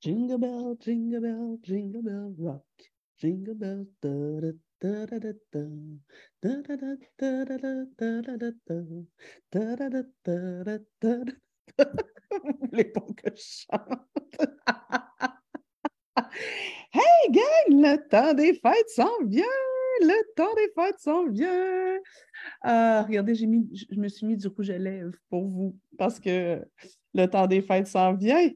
[0.00, 2.62] Jingle bell, jingle bell, jingle bell rock.
[3.18, 3.86] Jingle bell.
[4.00, 5.64] Da, da, da, da, da, da.
[6.42, 8.76] Da, da, da, da, da, da, da, da, da, da.
[9.50, 11.32] Da, da, da, da, da, da, da.
[13.16, 14.48] Que je chante?
[16.92, 19.77] hey gang, le temps des fêtes s'en vient!
[20.00, 21.96] Le temps des fêtes s'en vient!
[22.62, 26.20] Ah, regardez, j'ai mis, je me suis mis du rouge à lèvres pour vous parce
[26.20, 26.64] que
[27.14, 28.48] le temps des fêtes s'en vient.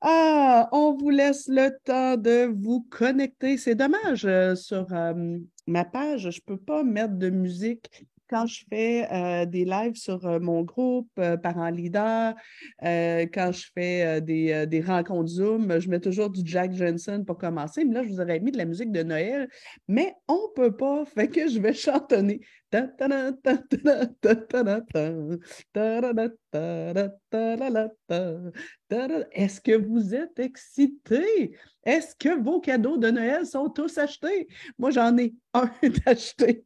[0.00, 3.56] Ah, on vous laisse le temps de vous connecter.
[3.56, 5.38] C'est dommage, euh, sur euh,
[5.68, 9.94] ma page, je ne peux pas mettre de musique quand je fais euh, des lives
[9.94, 12.34] sur euh, mon groupe euh, Parents Leader,
[12.80, 17.84] quand je fais des, des, rencontres Zoom, je mets toujours du Jack Johnson pour commencer.
[17.84, 19.48] Mais là, je vous aurais mis de la musique de Noël,
[19.86, 22.40] mais on ne peut pas, fait que je vais chantonner.
[29.32, 31.56] Est-ce que vous êtes excités?
[31.84, 34.48] Est-ce que vos cadeaux de Noël sont tous achetés?
[34.78, 35.70] Moi, j'en ai un
[36.06, 36.64] d'acheté.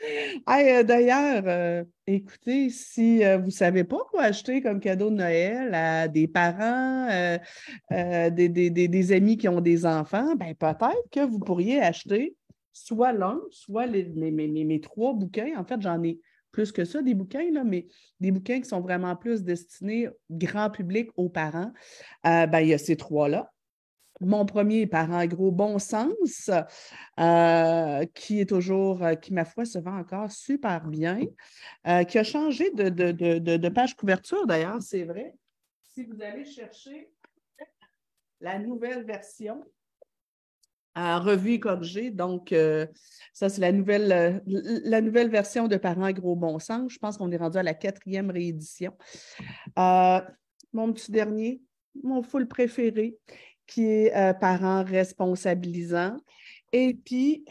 [0.48, 5.16] Euh, d'ailleurs, euh, écoutez, si euh, vous ne savez pas quoi acheter comme cadeau de
[5.16, 7.08] Noël à des parents,
[7.90, 12.36] des, amis qui ont des enfants, ben peut-être que vous pourriez acheter
[12.72, 15.52] soit l'un, soit les, mes, trois bouquins.
[15.56, 16.20] En fait, j'en ai
[16.52, 17.86] plus que ça, des bouquins, là, mais
[18.20, 21.72] des bouquins qui sont vraiment plus destinés grand public aux parents.
[22.24, 23.52] ben, il y a ces trois-là
[24.20, 26.50] mon premier par un gros bon sens,
[27.20, 31.20] euh, qui est toujours, euh, qui, ma foi, se vend encore super bien,
[31.86, 35.34] euh, qui a changé de, page couverture d'ailleurs, c'est vrai.
[35.82, 37.10] Si vous allez chercher
[38.40, 39.64] la nouvelle version,
[40.94, 42.10] revue et corrigée.
[42.10, 42.54] Donc,
[43.34, 46.90] ça, c'est la nouvelle, la nouvelle version de Parents Gros Bon Sens.
[46.90, 48.92] Je pense qu'on est rendu à la quatrième réédition.
[49.76, 51.60] mon petit dernier,
[52.02, 53.18] mon full préféré,
[53.66, 56.16] qui est euh, parent responsabilisant.
[56.72, 57.44] Et puis,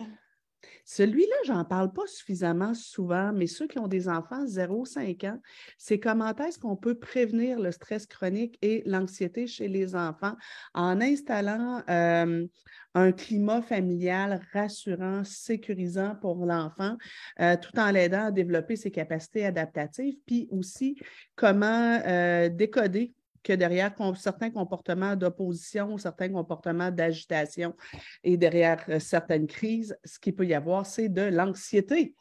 [0.87, 5.41] celui-là, je n'en parle pas suffisamment souvent, mais ceux qui ont des enfants 0-5 ans,
[5.77, 10.35] c'est comment est-ce qu'on peut prévenir le stress chronique et l'anxiété chez les enfants
[10.75, 12.45] en installant euh,
[12.93, 16.97] un climat familial rassurant, sécurisant pour l'enfant,
[17.39, 20.97] euh, tout en l'aidant à développer ses capacités adaptatives, puis aussi
[21.35, 21.99] comment
[22.49, 23.13] décoder
[23.45, 27.75] que derrière certains comportements d'opposition, certains comportements d'agitation
[28.23, 32.15] et derrière euh, certaines crises, ce qu'il peut y avoir, c'est de l'anxiété.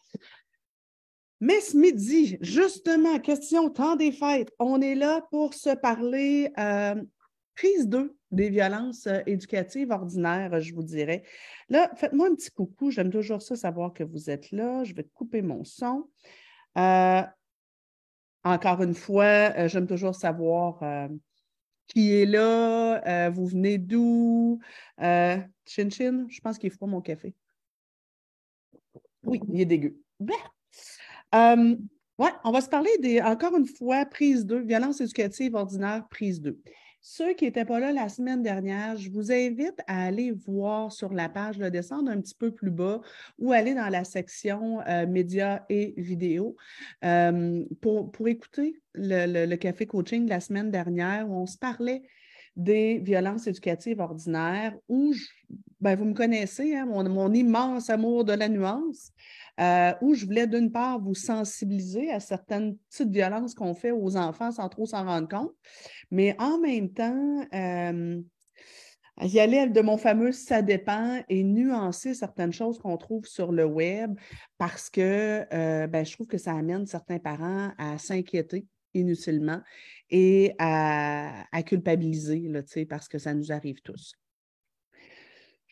[1.41, 7.03] Mais ce midi, justement, question temps des fêtes, on est là pour se parler euh,
[7.57, 11.25] prise 2 des violences euh, éducatives ordinaires, je vous dirais.
[11.71, 14.85] Là, faites-moi un petit coucou, j'aime toujours ça, savoir que vous êtes là.
[14.85, 16.11] Je vais couper mon son.
[18.45, 21.09] Encore une fois, euh, j'aime toujours savoir euh,
[21.87, 24.61] qui est là, euh, vous venez d'où?
[24.99, 27.35] chin Chin, je pense qu'il est froid mon café.
[29.25, 29.99] Oui, il est dégueu.
[30.21, 30.35] Oui,
[31.33, 36.61] on va se parler des, encore une fois, prise 2, violence éducative ordinaire, prise 2.
[37.07, 41.13] Ceux qui n'étaient pas là la semaine dernière, je vous invite à aller voir sur
[41.13, 43.03] la page, le descendre un petit peu plus bas
[43.39, 46.57] ou aller dans la section euh, médias et vidéos
[47.05, 52.05] euh, pour, pour, écouter le, café coaching la semaine dernière où on se parlait
[52.57, 55.13] des violences éducatives ordinaires où,
[55.83, 59.13] ben, vous me connaissez, hein, mon, immense amour de la nuance.
[59.61, 64.17] Euh, où je voulais d'une part vous sensibiliser à certaines petites violences qu'on fait aux
[64.17, 65.53] enfants sans trop s'en rendre compte,
[66.11, 68.21] mais en même temps, euh,
[69.23, 73.65] y aller de mon fameux ça dépend et nuancer certaines choses qu'on trouve sur le
[73.65, 74.19] web
[74.59, 79.61] parce que euh, ben, je trouve que ça amène certains parents à s'inquiéter inutilement
[80.11, 84.15] et à, culpabiliser là, parce que ça nous arrive tous.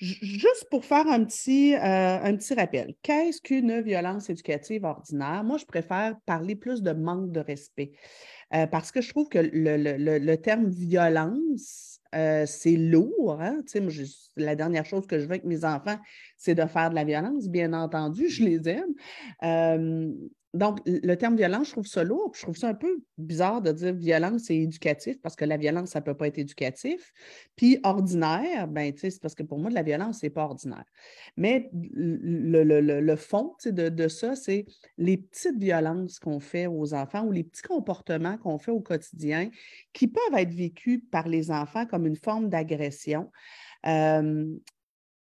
[0.02, 5.44] Juste pour faire un petit, euh, un petit rappel, qu'est-ce qu'une violence éducative ordinaire?
[5.44, 7.92] Moi, je préfère parler plus de manque de respect
[8.52, 13.40] euh, parce que je trouve que le, terme violence, euh, c'est lourd.
[13.40, 13.62] Hein?
[14.36, 16.00] la dernière chose que je veux avec mes enfants,
[16.36, 17.46] c'est de faire de la violence.
[17.48, 20.14] Bien entendu, je les aime.
[20.54, 22.32] Donc, le terme violence, je trouve ça lourd.
[22.34, 25.90] Je trouve ça un peu bizarre de dire violence et éducatif parce que la violence,
[25.90, 27.12] ça ne peut pas être éducatif.
[27.56, 30.84] Puis ordinaire, ben, c'est parce que pour moi, de la violence, ce n'est pas ordinaire.
[31.38, 34.66] Mais le, fond de, de, ça, c'est
[34.98, 39.48] les petites violences qu'on fait aux enfants ou les petits comportements qu'on fait au quotidien
[39.94, 43.30] qui peuvent être vécus par les enfants comme une forme d'agression.
[43.86, 44.46] Euh,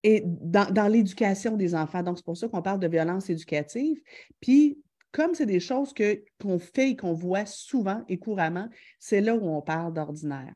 [0.05, 2.05] et dans, dans l'éducation des enfants.
[2.05, 4.01] Donc, c'est pour ça qu'on parle de violence éducative.
[4.41, 4.79] Puis,
[5.17, 5.95] comme c'est des choses
[6.39, 8.69] qu'on fait et qu'on voit souvent et couramment,
[8.99, 10.53] c'est là où on parle d'ordinaire.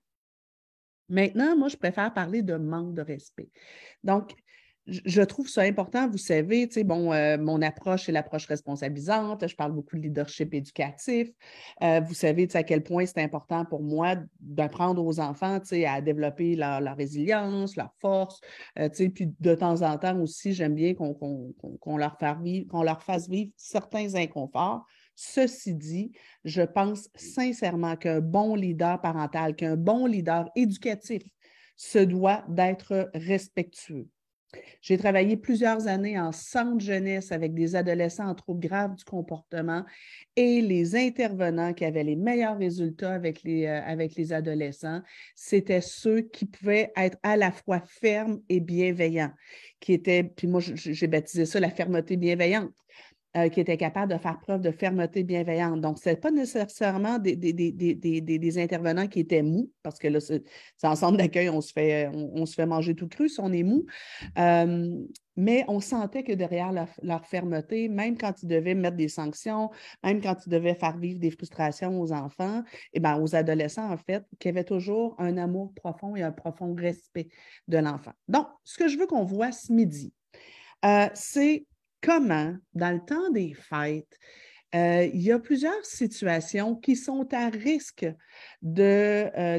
[1.09, 3.49] Maintenant, moi, je préfère parler de manque de respect.
[4.05, 4.35] Donc,
[4.91, 9.73] je trouve ça important, vous savez, bon, euh, mon approche est l'approche responsabilisante, je parle
[9.73, 11.29] beaucoup de leadership éducatif.
[11.83, 16.57] Euh, vous savez, à quel point c'est important pour moi d'apprendre aux enfants, à développer
[16.57, 18.41] leur, résilience, leur force,
[18.79, 22.17] euh, puis de temps en temps aussi, j'aime bien qu'on leur
[23.03, 24.85] fasse vivre certains inconforts.
[25.15, 26.13] Ceci dit,
[26.45, 31.23] je pense sincèrement qu'un bon leader parental, qu'un bon leader éducatif
[31.77, 34.09] se doit d'être respectueux
[34.81, 39.85] j'ai travaillé plusieurs années en centre jeunesse avec des adolescents en troubles graves du comportement
[40.37, 45.03] et les intervenants qui avaient les meilleurs résultats avec les, euh, avec les adolescents,
[45.35, 49.33] c'était ceux qui pouvaient être à la fois fermes et bienveillants,
[49.81, 52.73] qui étaient, puis moi j'ai baptisé ça la fermeté bienveillante.
[53.37, 55.81] Euh, qui étaient capables de faire preuve de fermeté bienveillante.
[55.81, 60.43] Donc, ce n'est pas nécessairement des, des, intervenants qui étaient mous, parce que là, c'est
[60.83, 63.63] en centre d'accueil, on, se fait, on, se fait manger tout cru si on est
[63.63, 63.87] mou.
[64.37, 64.97] Euh,
[65.37, 69.71] mais on sentait que derrière leur, fermeté, même quand ils devaient mettre des sanctions,
[70.03, 73.93] même quand ils devaient faire vivre des frustrations aux enfants, et eh bien, aux adolescents,
[73.93, 77.29] en fait, qu'il y avait toujours un amour profond et un profond respect
[77.69, 78.13] de l'enfant.
[78.27, 80.13] Donc, ce que je veux qu'on voit ce midi,
[80.85, 81.65] euh, c'est
[82.03, 84.19] comment, dans le temps des fêtes,
[84.75, 88.07] euh, il y a plusieurs situations qui sont à risque
[88.79, 89.59] euh,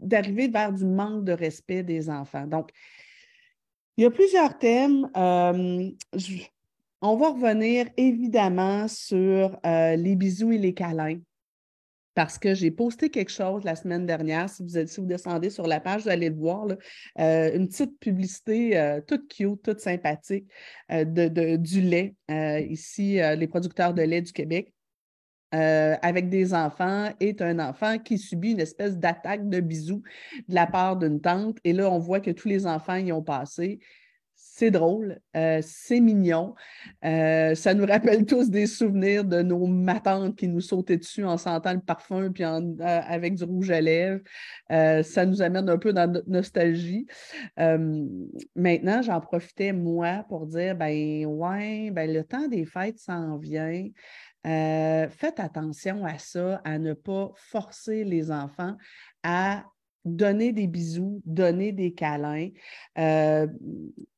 [0.00, 2.46] d'arriver vers du manque de respect des enfants.
[2.46, 2.70] Donc,
[3.96, 5.08] il y a plusieurs thèmes.
[5.16, 5.90] Euh,
[7.02, 11.18] on va revenir évidemment sur les bisous et les câlins
[12.16, 14.48] parce que j'ai posté quelque chose la semaine dernière.
[14.48, 16.66] Si vous, êtes, si vous descendez sur la page, vous allez le voir,
[17.18, 20.46] euh, une petite publicité euh, toute cute, toute sympathique
[20.90, 22.16] euh, de, du lait,
[22.70, 24.72] ici, les producteurs de lait du Québec.
[25.52, 30.02] avec des enfants est un enfant qui subit une espèce d'attaque de bisous
[30.48, 31.58] de la part d'une tante.
[31.64, 33.78] Et là, on voit que tous les enfants y ont passé
[34.48, 36.54] c'est drôle, euh, c'est mignon.
[37.04, 41.36] Euh, ça nous rappelle tous des souvenirs de nos matantes qui nous sautaient dessus en
[41.36, 44.22] sentant le parfum puis euh, avec du rouge à lèvres.
[44.70, 47.06] ça nous amène un peu dans notre nostalgie.
[47.56, 53.88] maintenant, j'en profitais, moi, pour dire ben ouais, ben, le temps des fêtes s'en vient.
[54.44, 58.76] faites attention à ça, à ne pas forcer les enfants
[59.22, 59.64] à
[60.06, 62.48] donner des bisous, donner des câlins.
[62.98, 63.46] Euh,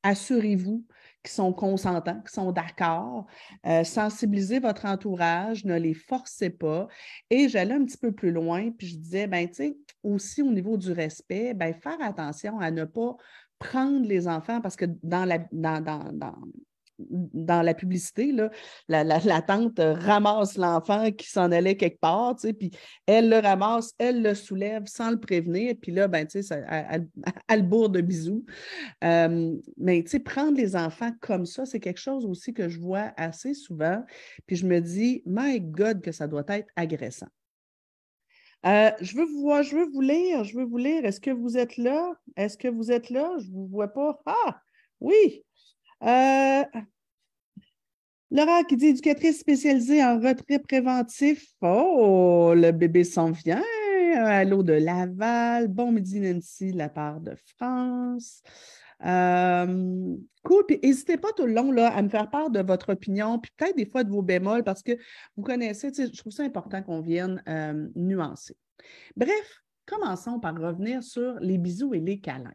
[0.02, 0.84] assurez-vous
[1.22, 3.26] qu'ils sont consentants, qu'ils sont d'accord.
[3.66, 6.88] Euh, sensibilisez votre entourage, ne les forcez pas.
[7.30, 10.52] Et j'allais un petit peu plus loin, puis je disais, ben, tu sais, aussi au
[10.52, 13.16] niveau du respect, ben, faire attention à ne pas
[13.58, 16.12] prendre les enfants parce que dans, la, dans,
[17.34, 18.34] la publicité,
[18.88, 22.70] la, tante ramasse l'enfant qui s'en allait quelque part, puis
[23.06, 27.08] elle le ramasse, elle le soulève sans le prévenir, puis là, ben, tu sais, elle,
[27.48, 28.44] elle, bourre de bisous.
[29.04, 32.78] Euh, mais, tu sais, prendre les enfants comme ça, c'est quelque chose aussi que je
[32.78, 34.04] vois assez souvent,
[34.46, 37.28] puis je me dis, my God, que ça doit être agressant.
[38.66, 41.04] Euh, je, veux vous voir, je veux vous lire, je veux vous lire.
[41.04, 42.12] Est-ce que vous êtes là?
[42.36, 43.36] Est-ce que vous êtes là?
[43.38, 44.20] Je ne vous vois pas.
[44.26, 44.60] Ah,
[45.00, 45.44] oui,
[46.02, 46.64] euh,
[48.30, 51.46] Laura qui dit éducatrice spécialisée en retrait préventif.
[51.62, 53.62] Oh, le bébé s'en vient.
[54.16, 55.68] Allô de Laval.
[55.68, 58.42] Bon midi, Nancy, de la part de France.
[59.04, 60.66] Euh, cool.
[60.66, 63.50] Puis n'hésitez pas tout le long là, à me faire part de votre opinion, puis
[63.56, 64.92] peut-être des fois de vos bémols, parce que
[65.36, 68.56] vous connaissez, je trouve ça important qu'on vienne euh, nuancer.
[69.16, 72.54] Bref, commençons par revenir sur les bisous et les câlins.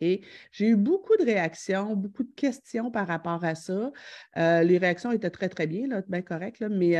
[0.00, 3.92] J'ai eu beaucoup de réactions, beaucoup de questions par rapport à ça.
[4.36, 6.96] Euh, les réactions étaient très, très bien, là, bien correctes, mais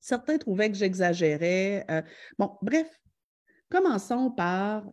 [0.00, 1.86] certains trouvaient que j'exagérais.
[2.38, 2.88] Bon, bref,
[3.70, 4.84] commençons par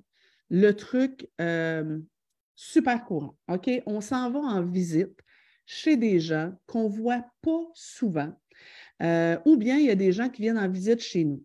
[0.50, 1.30] le truc
[2.56, 3.38] super courant.
[3.86, 5.20] On s'en va en visite
[5.66, 8.34] chez des gens qu'on ne voit pas souvent,
[9.02, 11.44] ou bien il y a des gens qui viennent en visite chez nous.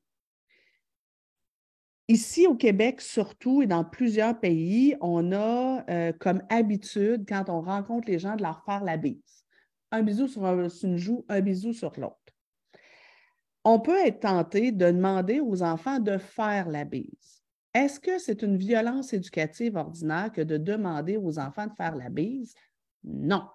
[2.09, 7.61] Ici au Québec, surtout, et dans plusieurs pays, on a euh, comme habitude, quand on
[7.61, 9.45] rencontre les gens, de leur faire la bise.
[9.91, 12.17] Un bisou sur, une joue, un bisou sur l'autre.
[13.65, 17.43] On peut être tenté de demander aux enfants de faire la bise.
[17.75, 22.09] Est-ce que c'est une violence éducative ordinaire que de demander aux enfants de faire la
[22.09, 22.55] bise?
[23.03, 23.49] Non.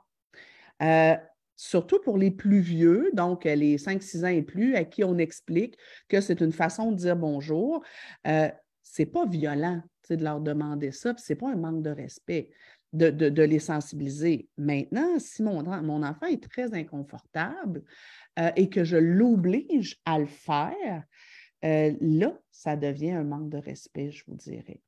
[0.81, 1.15] Euh,
[1.62, 5.20] surtout pour les plus vieux, donc euh, les 5-6 ans et plus, à qui on
[5.20, 5.77] explique
[6.10, 7.84] que c'est une façon de dire bonjour.
[8.25, 8.50] Euh,
[8.82, 12.50] ce n'est pas violent de leur demander ça, ce n'est pas un manque de respect.
[12.94, 14.50] de, les sensibiliser.
[14.58, 17.84] Maintenant, si mon, mon enfant est très inconfortable
[18.39, 21.03] euh, et que je l'oblige à le faire,
[21.63, 24.82] euh, là, ça devient un manque de respect, je vous dirais.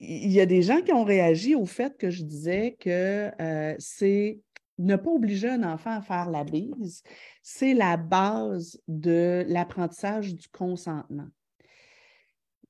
[0.00, 3.30] Il y a des gens qui ont réagi au fait que je disais que
[3.78, 4.40] c'est
[4.78, 7.02] ne pas obliger un enfant à faire la bise,
[7.42, 11.28] c'est la base de l'apprentissage du consentement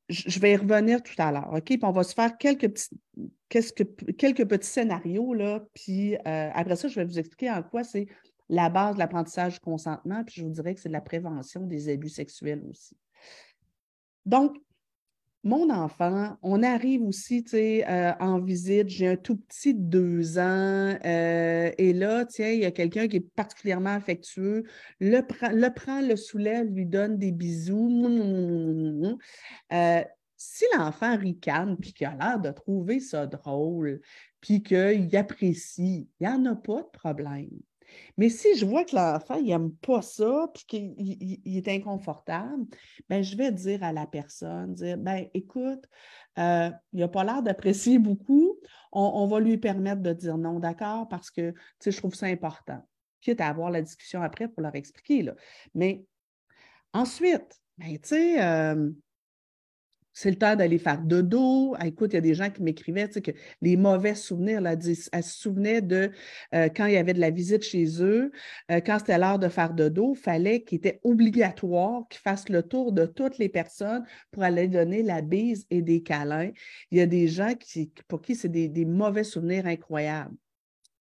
[0.09, 1.65] je vais y revenir tout à l'heure, OK?
[1.65, 3.01] Puis on va se faire quelques petits,
[3.49, 8.07] quelques, petits scénarios, là, puis euh, après ça, je vais vous expliquer en quoi c'est
[8.49, 11.63] la base de l'apprentissage du consentement, puis je vous dirais que c'est de la prévention
[11.63, 12.97] des abus sexuels aussi.
[14.25, 14.57] Donc,
[15.47, 20.99] mon enfant, on arrive aussi, euh, en visite, j'ai un tout petit de deux ans,
[21.05, 24.65] euh, et là, tiens, il y a quelqu'un qui est particulièrement affectueux,
[24.99, 29.17] le, le prend, le soulève, lui donne des bisous.
[29.73, 30.03] Euh,
[30.37, 34.01] si l'enfant ricane, puis qu'il a l'air de trouver ça drôle,
[34.41, 37.51] puis qu'il apprécie, il n'y en a pas de problème.
[38.17, 42.65] Mais si je vois que l'enfant, n'aime pas ça, puis qu'il est inconfortable,
[43.09, 45.85] ben, je vais dire à la personne, dire, ben, écoute,
[46.39, 48.59] euh, il n'a pas l'air d'apprécier beaucoup,
[48.93, 52.83] on, va lui permettre de dire non, d'accord, parce que, je trouve ça important.
[53.21, 55.35] Quitte à avoir la discussion après pour leur expliquer, là.
[55.75, 56.05] Mais
[56.93, 58.91] ensuite, ben, tu sais, euh,
[60.17, 61.75] c'est le temps d'aller faire dodo.
[61.79, 65.23] Ah, écoute, il y a des gens qui m'écrivaient que les mauvais souvenirs, là, elle
[65.23, 66.11] se souvenait de
[66.55, 68.33] euh, quand il y avait de la visite chez eux,
[68.71, 72.63] euh, quand c'était l'heure de faire dodo, il fallait qu'il était obligatoire qu'ils fassent le
[72.63, 76.51] tour de toutes les personnes pour aller donner la bise et des câlins.
[76.91, 80.35] Il y a des gens qui, pour qui c'est des, des mauvais souvenirs incroyables.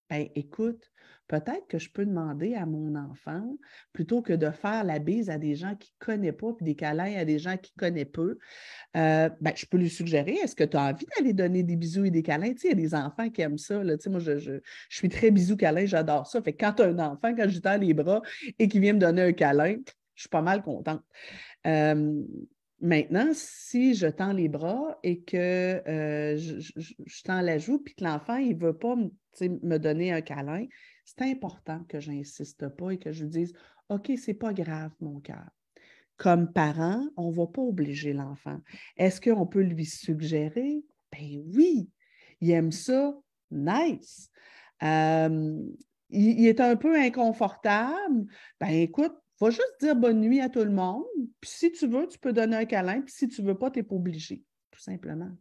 [0.10, 0.92] Ben, écoute,
[1.28, 3.58] peut-être que je peux demander à mon enfant,
[3.94, 6.76] plutôt que de faire la bise à des gens qui ne connaissent pas, puis des
[6.76, 8.38] câlins à des gens qui connaissent peu,
[8.96, 12.06] euh, ben, je peux lui suggérer, est-ce que tu as envie d'aller donner des bisous
[12.06, 12.54] et des câlins?
[12.64, 13.84] Il y a des enfants qui aiment ça.
[13.84, 13.96] Là.
[14.08, 16.42] Moi, je, je, suis très bisous câlin, j'adore ça.
[16.42, 18.22] Fait quand tu as un enfant, quand je tends les bras
[18.60, 19.78] et qu'il vient me donner un câlin,
[20.14, 21.02] je suis pas mal contente.
[21.66, 22.24] Euh,
[22.80, 27.96] maintenant, si je tends les bras et que euh, je, je, tends la joue, puis
[27.96, 30.66] que l'enfant, il ne veut pas me donner un câlin,
[31.06, 33.54] c'est important que je n'insiste pas et que je dise
[33.90, 35.48] OK, c'est pas grave, mon cœur.
[36.18, 38.60] Comme parent, on ne va pas obliger l'enfant.
[38.98, 40.84] Est-ce qu'on peut lui suggérer?
[41.12, 41.90] Ben oui,
[42.42, 43.16] il aime ça,
[43.52, 44.32] nice.
[44.82, 48.26] il, est un peu inconfortable.
[48.60, 51.06] Ben écoute, va juste dire bonne nuit à tout le monde.
[51.40, 53.02] Puis si tu veux, tu peux donner un câlin.
[53.02, 55.32] Puis si tu ne veux pas, tu n'es pas obligé, tout simplement.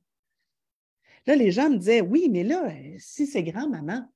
[1.27, 4.07] Là, les gens me disaient, oui, mais là, si c'est grand-maman,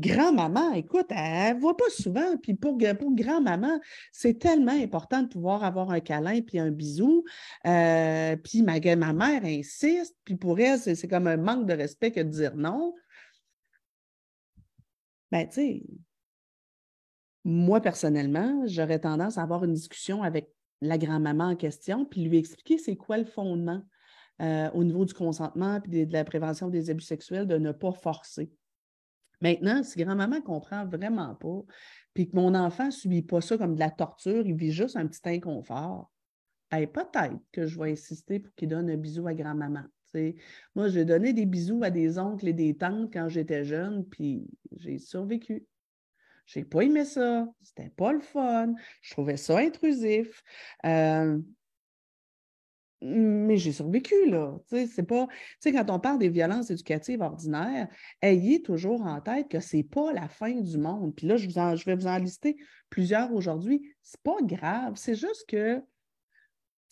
[0.00, 2.36] grand-maman, écoute, elle ne voit pas souvent.
[2.42, 3.78] Puis pour, grand-maman,
[4.12, 7.24] c'est tellement important de pouvoir avoir un câlin puis un bisou.
[7.66, 10.16] Euh, puis ma, ma mère insiste.
[10.24, 12.94] Puis pour elle, c'est comme un manque de respect que de dire non.
[15.30, 15.82] Ben, tu sais,
[17.44, 20.52] moi, personnellement, j'aurais tendance à avoir une discussion avec
[20.82, 23.82] la grand-maman en question, puis lui expliquer c'est quoi le fondement
[24.40, 27.92] euh, au niveau du consentement puis de la prévention des abus sexuels, de ne pas
[27.92, 28.50] forcer.
[29.40, 31.62] Maintenant, si grand-maman ne comprend vraiment pas,
[32.14, 34.96] puis que mon enfant ne subit pas ça comme de la torture, il vit juste
[34.96, 36.10] un petit inconfort,
[36.70, 39.84] ben, peut-être que je vais insister pour qu'il donne un bisou à grand-maman.
[40.74, 44.46] Moi, j'ai donné des bisous à des oncles et des tantes quand j'étais jeune, puis
[44.76, 45.64] j'ai survécu.
[46.46, 47.46] J'ai pas aimé ça.
[47.62, 48.74] C'était pas le fun.
[49.02, 50.42] Je trouvais ça intrusif.
[50.84, 51.38] Euh,
[53.02, 54.58] mais j'ai survécu, là.
[54.66, 55.26] C'est pas.
[55.64, 57.88] Quand on parle des violences éducatives ordinaires,
[58.20, 61.14] ayez toujours en tête que c'est pas la fin du monde.
[61.14, 62.56] Puis là, je, je vais vous en lister
[62.90, 63.82] plusieurs aujourd'hui.
[64.02, 64.94] C'est pas grave.
[64.96, 65.82] C'est juste que,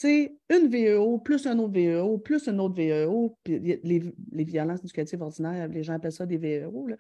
[0.05, 5.21] une VEO, plus un autre VEO, plus une autre VEO, puis les, les, violences éducatives
[5.21, 6.97] ordinaires, les gens appellent ça des VEO, là.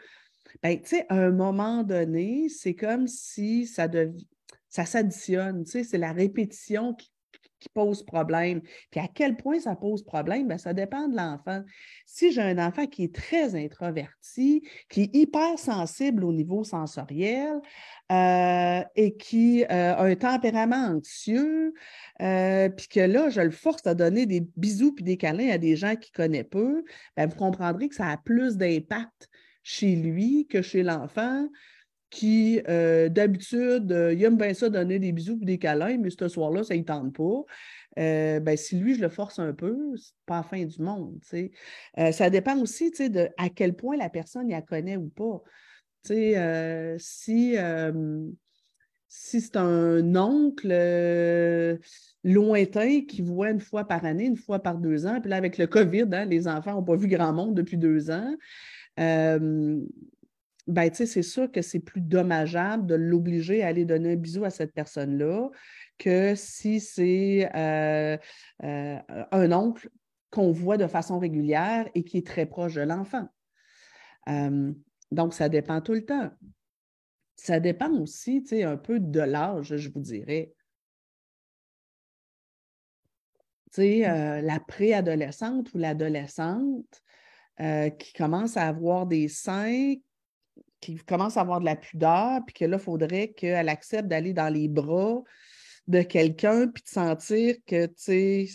[0.63, 3.87] Ben, tu sais, à un moment donné, c'est comme si ça,
[4.69, 7.13] ça s'additionne, c'est la répétition qui
[7.59, 8.61] qui pose problème.
[8.91, 11.63] Puis à quel point ça pose problème, bien, ça dépend de l'enfant.
[12.07, 17.61] Si j'ai un enfant qui est très introverti, qui est hyper sensible au niveau sensoriel
[18.13, 21.75] euh, et qui euh, a un tempérament anxieux,
[22.21, 25.59] euh, puis que là, je le force à donner des bisous puis des câlins à
[25.59, 26.85] des gens qu'il connaît peu,
[27.17, 29.29] bien, vous comprendrez que ça a plus d'impact
[29.63, 31.49] chez lui que chez l'enfant
[32.11, 36.11] qui, euh, d'habitude, euh, il aime bien ça donner des bisous et des câlins, mais
[36.11, 37.45] ce soir-là, ça ne tente pas.
[37.99, 41.19] Euh, ben, si lui, je le force un peu, c'est pas la fin du monde.
[42.13, 45.43] ça dépend aussi de à quel point la personne la connaît ou pas.
[46.99, 47.57] si
[49.11, 50.69] si c'est un oncle,
[52.25, 55.19] lointain qu'ils voient une fois par année, une fois par deux ans.
[55.21, 58.11] Puis là, avec le COVID, hein, les enfants n'ont pas vu grand monde depuis deux
[58.11, 58.35] ans.
[60.69, 64.51] Ben, c'est sûr que c'est plus dommageable de l'obliger à aller donner un bisou à
[64.51, 65.49] cette personne-là
[65.99, 68.17] que si c'est euh,
[68.63, 68.99] euh,
[69.33, 69.89] un oncle
[70.31, 73.27] qu'on voit de façon régulière et qui est très proche de l'enfant.
[75.11, 76.31] donc, ça dépend tout le temps.
[77.37, 80.53] Ça dépend aussi, tu sais, un peu de l'âge, je vous dirais.
[83.73, 84.11] Tu sais, mmh.
[84.11, 87.03] euh, la préadolescente ou l'adolescente
[87.61, 89.95] euh, qui commence à avoir des seins,
[90.81, 94.33] qui commence à avoir de la pudeur, puis que là, il faudrait qu'elle accepte d'aller
[94.33, 95.23] dans les bras
[95.87, 98.47] de quelqu'un, puis de sentir que, tu sais,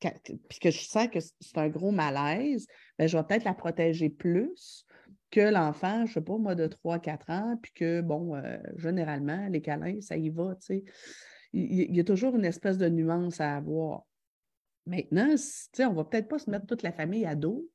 [0.00, 2.66] puis que je sens que c'est un gros malaise,
[2.98, 4.86] bien, je vais peut-être la protéger plus
[5.30, 9.48] que l'enfant, je ne sais pas, moi, de 3-4 ans, puis que, bon, euh, généralement,
[9.48, 10.84] les câlins, ça y va, tu sais.
[11.52, 14.02] Il, y a toujours une espèce de nuance à avoir.
[14.86, 17.66] Maintenant, tu sais, on ne va peut-être pas se mettre toute la famille à dos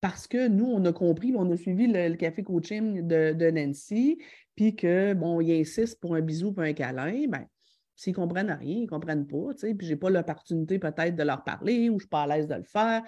[0.00, 4.18] parce que nous, on a compris, on a suivi le, café coaching de, Nancy,
[4.56, 7.46] puis que, bon, il insiste pour un bisou, pour un câlin, bien,
[7.94, 10.78] s'ils ne comprennent rien, ils ne comprennent pas, tu sais, puis je n'ai pas l'opportunité
[10.78, 13.02] peut-être de leur parler ou je suis pas à l'aise de le faire,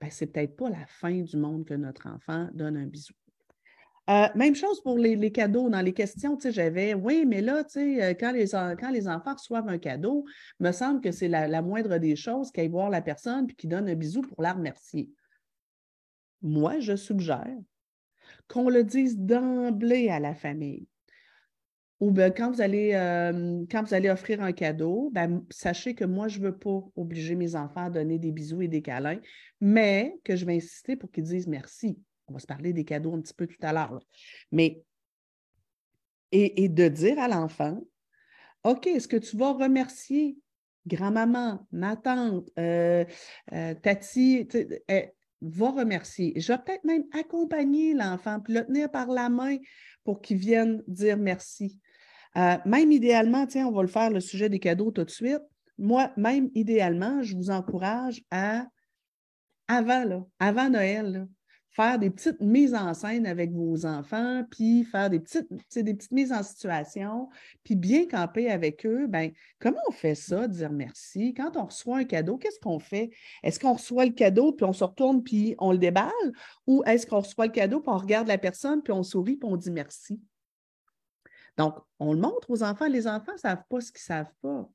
[0.00, 3.12] ben, c'est peut-être pas la fin du monde que notre enfant donne un bisou.
[4.08, 5.68] Euh, même chose pour les, cadeaux.
[5.68, 9.76] Dans les questions, j'avais, oui, mais là, euh, quand les, quand les enfants reçoivent un
[9.76, 10.24] cadeau,
[10.60, 13.88] me semble que c'est la, moindre des choses qu'ils voir la personne puis qu'ils donnent
[13.88, 15.10] un bisou pour la remercier.
[16.42, 17.56] Moi, je suggère
[18.48, 20.86] qu'on le dise d'emblée à la famille.
[22.00, 26.04] Ou bien quand vous allez, euh, quand vous allez offrir un cadeau, ben, sachez que
[26.04, 29.20] moi, je ne veux pas obliger mes enfants à donner des bisous et des câlins,
[29.60, 31.98] mais que je vais insister pour qu'ils disent merci.
[32.28, 33.98] On va se parler des cadeaux un petit peu tout à l'heure.
[34.52, 34.82] Mais,
[36.30, 37.80] et, de dire à l'enfant,
[38.62, 40.36] OK, est-ce que tu vas remercier
[40.86, 43.04] grand-maman, ma tante, euh,
[43.52, 44.46] euh, Tati,
[45.40, 46.32] va remercier.
[46.36, 49.56] Je vais peut-être même accompagner l'enfant, puis le tenir par la main
[50.04, 51.78] pour qu'il vienne dire merci.
[52.36, 55.42] Euh, même idéalement, tiens, on va le faire, le sujet des cadeaux tout de suite.
[55.78, 58.66] Moi, même idéalement, je vous encourage à,
[59.68, 61.28] avant, là, avant Noël,
[61.78, 66.10] faire des petites mises en scène avec vos enfants, puis faire des petites, des petites
[66.10, 67.28] mises en situation,
[67.62, 69.06] puis bien camper avec eux.
[69.06, 71.34] Ben, comment on fait ça, dire merci?
[71.34, 73.10] Quand on reçoit un cadeau, qu'est-ce qu'on fait?
[73.44, 76.10] Est-ce qu'on reçoit le cadeau, puis on se retourne, puis on le déballe?
[76.66, 79.48] Ou est-ce qu'on reçoit le cadeau, puis on regarde la personne, puis on sourit, puis
[79.48, 80.20] on dit merci?
[81.56, 82.88] Donc, on le montre aux enfants.
[82.88, 84.68] Les enfants ne savent pas ce qu'ils ne savent pas.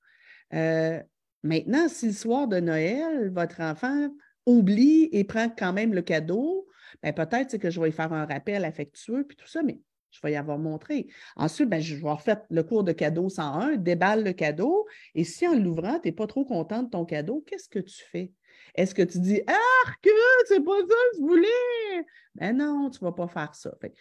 [0.54, 1.04] Euh,
[1.44, 4.08] maintenant, si le soir de Noël, votre enfant
[4.46, 6.66] oublie et prend quand même le cadeau,
[7.02, 9.80] ben peut-être que je vais y faire un rappel affectueux, puis tout ça, mais
[10.12, 11.08] je vais y avoir montré.
[11.36, 15.48] Ensuite, ben, je vais refaire le cours de cadeau 101, déballe le cadeau, et si
[15.48, 18.32] en l'ouvrant, tu n'es pas trop content de ton cadeau, qu'est-ce que tu fais?
[18.76, 20.08] Est-ce que tu dis Arc,
[20.48, 22.06] c'est pas ça que je voulais?
[22.36, 23.72] Ben non, tu ne vas pas faire ça.
[23.82, 23.94] Fait,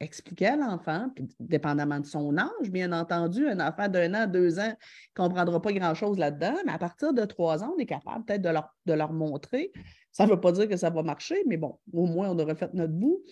[0.00, 4.68] expliquer à l'enfant, dépendamment de son âge, bien entendu, un enfant d'un an, deux ans
[4.68, 4.74] ne
[5.14, 8.48] comprendra pas grand-chose là-dedans, mais à partir de trois ans, on est capable peut-être de
[8.48, 9.72] leur, de leur montrer.
[10.10, 12.56] Ça ne veut pas dire que ça va marcher, mais bon, au moins, on aurait
[12.56, 13.22] fait notre bout.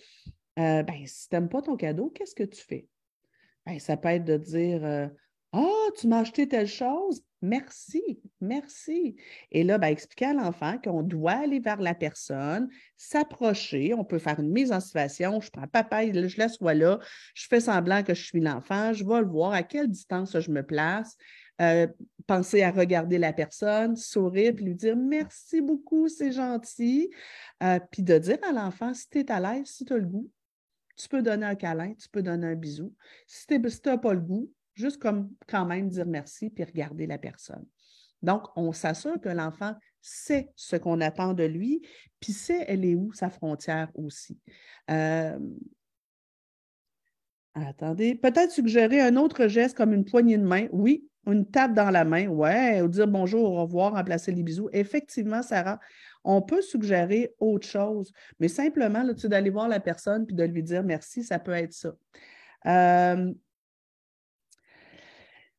[0.59, 2.87] Euh, ben, si tu n'aimes pas ton cadeau, qu'est-ce que tu fais?
[3.65, 5.07] Ben, ça peut être de dire euh,
[5.55, 7.21] Ah, tu m'as acheté telle chose?
[7.43, 9.15] Merci, merci.
[9.51, 13.93] Et là, ben, expliquer à l'enfant qu'on doit aller vers la personne, s'approcher.
[13.93, 15.41] On peut faire une mise en situation.
[15.41, 16.99] Je prends papa, je laisse là.
[17.35, 18.93] Je fais semblant que je suis l'enfant.
[18.93, 21.17] Je vais le voir à quelle distance je me place.
[21.61, 21.85] Euh,
[22.25, 27.11] penser à regarder la personne, sourire, puis lui dire merci beaucoup, c'est gentil.
[27.61, 30.07] Euh, puis de dire à l'enfant, si tu es à l'aise, si tu as le
[30.07, 30.31] goût,
[30.95, 32.91] tu peux donner un câlin, tu peux donner un bisou.
[33.27, 37.17] Si tu n'as pas le goût, juste comme quand même dire merci puis regarder la
[37.17, 37.65] personne.
[38.21, 41.81] Donc, on s'assure que l'enfant sait ce qu'on attend de lui,
[42.19, 44.39] puis sait elle est où sa frontière aussi.
[44.89, 45.37] Euh,
[47.53, 50.67] attendez, peut-être suggérer un autre geste comme une poignée de main.
[50.71, 54.69] Oui, une tape dans la main, ouais, ou dire bonjour, au revoir, remplacer les bisous.
[54.73, 55.79] Effectivement, Sarah,
[56.23, 60.83] on peut suggérer autre chose, mais simplement d'aller voir la personne puis de lui dire
[60.83, 61.93] merci, ça peut être ça.
[62.65, 63.33] Euh,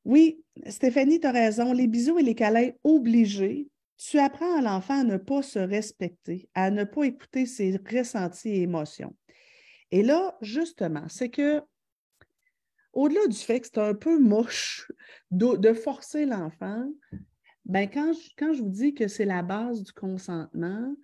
[0.04, 1.72] oui, Stéphanie, tu as raison.
[1.72, 6.48] Les bisous et les câlins obligés, tu apprends à l'enfant à ne pas se respecter,
[6.54, 9.16] à ne pas écouter ses ressentis et émotions.
[9.90, 11.62] Et là, justement, c'est que,
[12.92, 14.90] au-delà du fait que c'est un peu moche
[15.30, 16.86] de, forcer l'enfant,
[17.64, 20.94] ben quand, je, vous dis que c'est la base du consentement,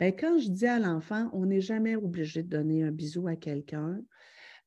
[0.00, 3.36] ben quand je dis à l'enfant, on n'est jamais obligé de donner un bisou à
[3.36, 4.00] quelqu'un,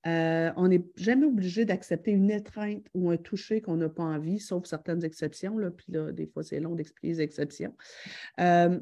[0.07, 4.39] Euh, on n'est jamais obligé d'accepter une étreinte ou un toucher qu'on n'a pas envie,
[4.39, 5.57] sauf certaines exceptions.
[5.57, 7.75] Là, puis là, des fois, c'est long d'expliquer les exceptions.
[8.39, 8.79] Euh,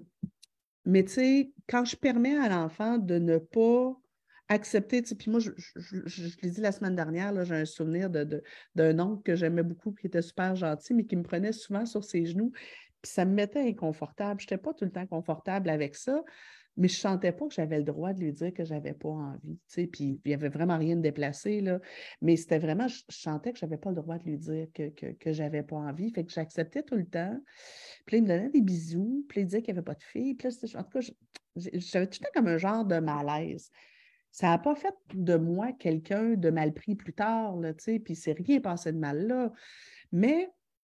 [0.86, 4.00] mais tu sais, quand je permets à l'enfant de ne pas
[4.48, 5.52] accepter, puis moi, je,
[6.42, 10.22] l'ai dit la semaine dernière, j'ai un souvenir d'un oncle que j'aimais beaucoup, qui était
[10.22, 12.52] super gentil, mais qui me prenait souvent sur ses genoux,
[13.02, 14.40] puis ça me mettait inconfortable.
[14.40, 16.24] Je n'étais pas tout le temps confortable avec ça,
[16.80, 19.10] mais je sentais pas que j'avais le droit de lui dire que je n'avais pas
[19.10, 19.60] envie.
[19.68, 21.80] Puis il n'y avait vraiment rien de déplacé, là.
[22.22, 24.90] mais c'était vraiment, je, sentais que je n'avais pas le droit de lui dire que,
[24.90, 26.10] que, je n'avais pas envie.
[26.12, 27.38] Fait que j'acceptais tout le temps.
[28.06, 30.34] Puis il me donnait des bisous, puis il disait qu'il n'y avait pas de fille.
[30.36, 31.06] Puis en tout cas,
[31.56, 33.70] j'avais tout le temps comme un genre de malaise
[34.32, 38.34] ça n'a pas fait de moi quelqu'un de mal pris plus tard, là, puis c'est
[38.34, 39.52] rien passé de mal là.
[40.12, 40.50] Mais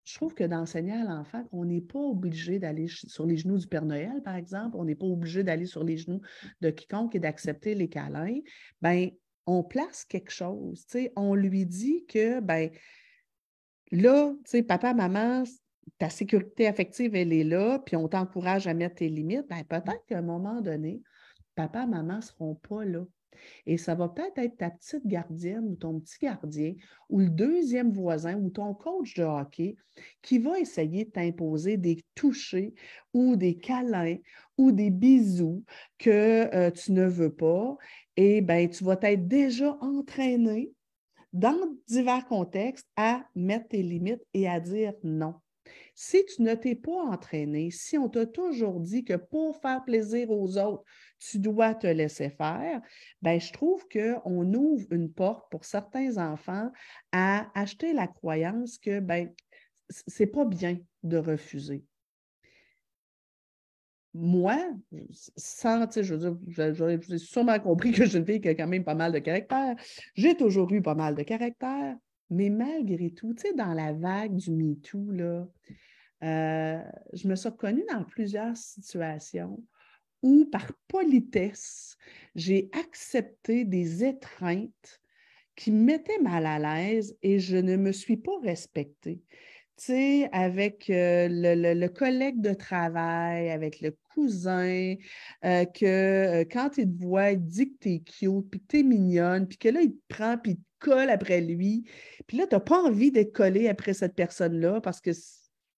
[0.06, 3.68] je trouve que d'enseigner à l'enfant qu'on n'est pas obligé d'aller sur les genoux du
[3.68, 6.22] Père Noël, par exemple, on n'est pas obligé d'aller sur les genoux
[6.62, 8.40] de quiconque et d'accepter les câlins,
[8.82, 9.10] bien,
[9.48, 12.70] on place quelque chose, on lui dit que, ben
[13.92, 14.34] là,
[14.68, 15.44] papa, maman,
[15.98, 20.06] ta sécurité affective, elle est là, puis on t'encourage à mettre tes limites, ben peut-être
[20.08, 21.02] qu'à un moment donné,
[21.56, 23.06] papa, maman ne seront pas là.
[23.66, 26.74] Et ça va peut-être être ta petite gardienne ou ton petit gardien
[27.10, 29.76] ou le deuxième voisin ou ton coach de hockey
[30.22, 32.74] qui va essayer de t'imposer des touchés
[33.14, 34.18] ou des câlins
[34.58, 35.64] ou des bisous
[35.98, 37.78] que euh, tu ne veux pas.
[38.18, 40.72] Et bien, tu vas être déjà entraîné
[41.34, 45.36] dans divers contextes à mettre tes limites et à dire non.
[45.94, 50.30] Si tu ne t'es pas entraîné, si on t'a toujours dit que pour faire plaisir
[50.30, 50.84] aux autres,
[51.20, 52.82] tu dois te laisser faire,
[53.22, 56.72] ben, je trouve qu'on ouvre une porte pour certains enfants
[57.12, 59.34] à acheter la croyance que ben,
[59.90, 61.84] ce n'est pas bien de refuser.
[64.14, 64.58] Moi,
[65.36, 68.96] sans, je veux dire, sûrement compris que je une fille qui a quand même pas
[68.96, 69.76] mal de caractère.
[70.14, 71.98] J'ai toujours eu pas mal de caractère,
[72.30, 75.48] mais malgré tout, tu sais, dans la vague du MeToo, là,
[76.24, 76.82] euh,
[77.14, 79.64] je me suis reconnue dans plusieurs situations
[80.24, 81.98] où, par politesse,
[82.36, 85.02] j'ai accepté des étreintes
[85.56, 89.22] qui me mettaient mal à l'aise et je ne me suis pas respectée.
[89.78, 94.96] Tu sais, avec euh, le, collègue de travail, avec le cousin,
[95.44, 98.68] euh, que euh, quand il te voit, il dit que tu es cute, puis que
[98.70, 101.84] tu es mignonne, puis que là, il te prend, puis il te colle après lui.
[102.26, 105.12] Puis là, tu n'as pas envie d'être collé après cette personne-là parce que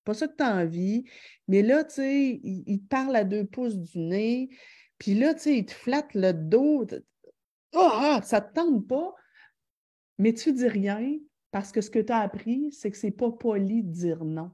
[0.04, 1.04] pas ça que tu as envie.
[1.48, 4.50] Mais là, tu sais, il, te parle à deux pouces du nez.
[5.00, 6.86] Puis là, tu sais, il te flatte le dos.
[7.74, 9.14] Oh, ah, ça te tente pas.
[10.20, 11.20] Mais tu dis rien
[11.58, 14.52] parce que ce que tu as appris, c'est que c'est pas poli de dire non.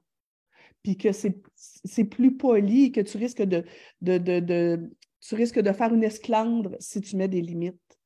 [0.83, 3.65] Puis que c'est plus poli que tu risques de,
[4.01, 7.99] tu faire une esclandre si tu mets des limites.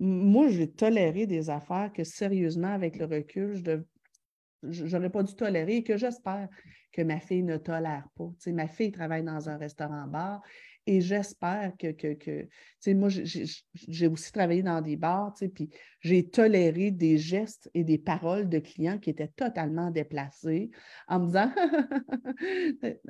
[0.00, 5.76] Moi, j'ai toléré des affaires que sérieusement, avec le recul, je, j'aurais pas dû tolérer
[5.76, 6.48] et que j'espère
[6.92, 8.30] que ma fille ne tolère pas.
[8.46, 10.40] ma fille travaille dans un restaurant-bar
[10.86, 12.48] et j'espère que, que,
[12.92, 15.70] moi, j'ai aussi travaillé dans des bars, puis
[16.00, 20.70] j'ai toléré des gestes et des paroles de clients qui étaient totalement déplacés
[21.08, 21.52] en me disant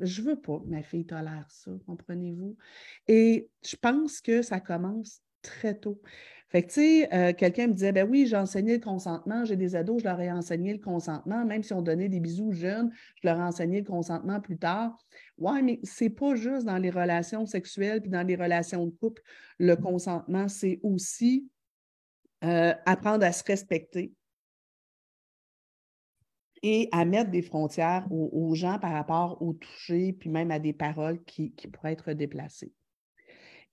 [0.00, 2.56] Je veux pas que ma fille tolère ça, comprenez-vous?
[3.08, 6.00] Et je pense que ça commence très tôt.
[6.50, 9.56] Fait que, tu sais, euh, quelqu'un me disait, ben oui, j'ai enseigné le consentement, j'ai
[9.56, 12.90] des ados, je leur ai enseigné le consentement, même si on donnait des bisous jeunes,
[13.22, 14.96] je leur ai enseigné le consentement plus tard.
[15.36, 19.22] Ouais, mais c'est pas juste dans les relations sexuelles puis dans les relations de couple.
[19.58, 21.50] Le consentement, c'est aussi
[22.44, 24.14] euh, apprendre à se respecter
[26.62, 30.72] et à mettre des frontières aux, gens par rapport au toucher, puis même à des
[30.72, 32.72] paroles qui pourraient être déplacées.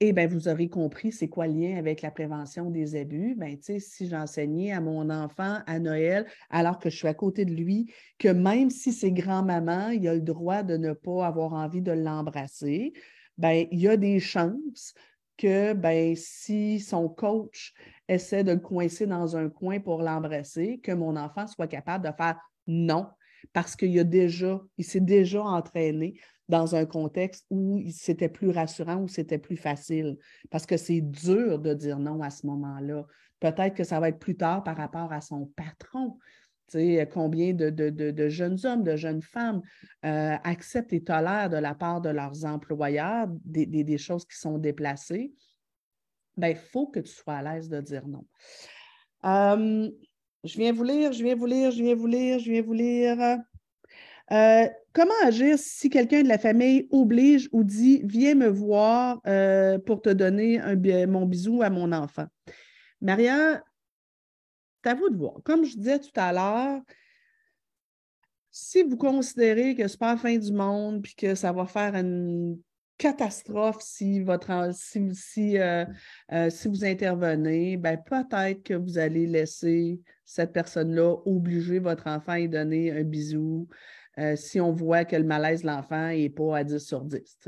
[0.02, 3.34] Et bien, vous aurez compris c'est quoi le lien avec la prévention des abus.
[3.38, 7.54] Bien, si j'enseignais à mon enfant à Noël, alors que je suis à côté de
[7.54, 11.82] lui, que même si c'est grand-maman, il a le droit de ne pas avoir envie
[11.82, 12.92] de l'embrasser,
[13.38, 14.94] bien, il y a des chances
[15.38, 17.74] que ben, si son coach
[18.10, 22.14] essaie de le coincer dans un coin pour l'embrasser, que mon enfant soit capable de
[22.16, 23.08] faire non,
[23.54, 28.98] parce qu'il a déjà, il s'est déjà entraîné dans un contexte où c'était plus rassurant,
[28.98, 30.18] où c'était plus facile.
[30.50, 33.06] Parce que c'est dur de dire non à ce moment-là.
[33.40, 36.18] Peut-être que ça va être plus tard par rapport à son patron.
[36.68, 39.62] Tu sais, combien de, jeunes hommes, de jeunes femmes
[40.04, 45.34] euh, acceptent et tolèrent de la part de leurs employeurs des, choses qui sont déplacées.
[46.38, 48.26] Bien, il faut que tu sois à l'aise de dire non.
[49.26, 49.90] Euh,
[50.46, 52.74] je viens vous lire, je viens vous lire, je viens vous lire, je viens vous
[52.74, 53.40] lire.
[54.32, 59.78] Euh, comment agir si quelqu'un de la famille oblige ou dit Viens me voir euh,
[59.80, 60.60] pour te donner
[61.08, 62.28] mon bisou à mon enfant?
[63.02, 63.64] Maria,
[64.84, 65.36] c'est à vous de voir.
[65.44, 66.82] Comme je disais tout à l'heure,
[68.52, 71.66] si vous considérez que ce n'est pas la fin du monde puis que ça va
[71.66, 72.60] faire une
[72.98, 75.86] catastrophe si, votre, si, euh,
[76.32, 82.34] euh, si, vous intervenez, ben peut-être que vous allez laisser cette personne-là obliger votre enfant
[82.34, 83.68] à donner un bisou
[84.18, 87.40] euh, si on voit que le malaise de l'enfant n'est pas à 10 sur 10.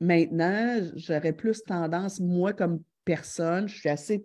[0.00, 4.24] maintenant, j'aurais plus tendance, moi comme personne, je suis assez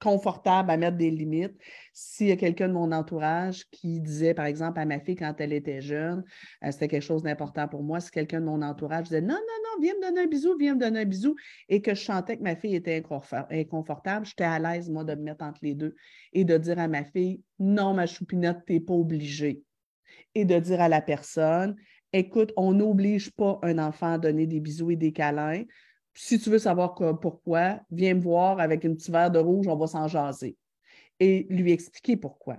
[0.00, 1.54] confortable à mettre des limites.
[1.92, 5.34] S'il y a quelqu'un de mon entourage qui disait, par exemple, à ma fille quand
[5.38, 6.24] elle était jeune,
[6.64, 9.34] euh, c'était quelque chose d'important pour moi, si quelqu'un de mon entourage disait non, non,
[9.34, 11.36] non, viens me donner un bisou, viens me donner un bisou,
[11.68, 13.02] et que je sentais que ma fille était
[13.50, 15.94] inconfortable, j'étais à l'aise, moi, de me mettre entre les deux
[16.32, 19.62] et de dire à ma fille, non, ma choupinette, tu n'es pas obligée.
[20.34, 21.76] Et de dire à la personne,
[22.12, 25.64] écoute, on n'oblige pas un enfant à donner des bisous et des câlins
[26.14, 29.76] si tu veux savoir pourquoi, viens me voir avec un petit verre de rouge, on
[29.76, 30.56] va s'en jaser.
[31.18, 32.58] Et lui expliquer pourquoi.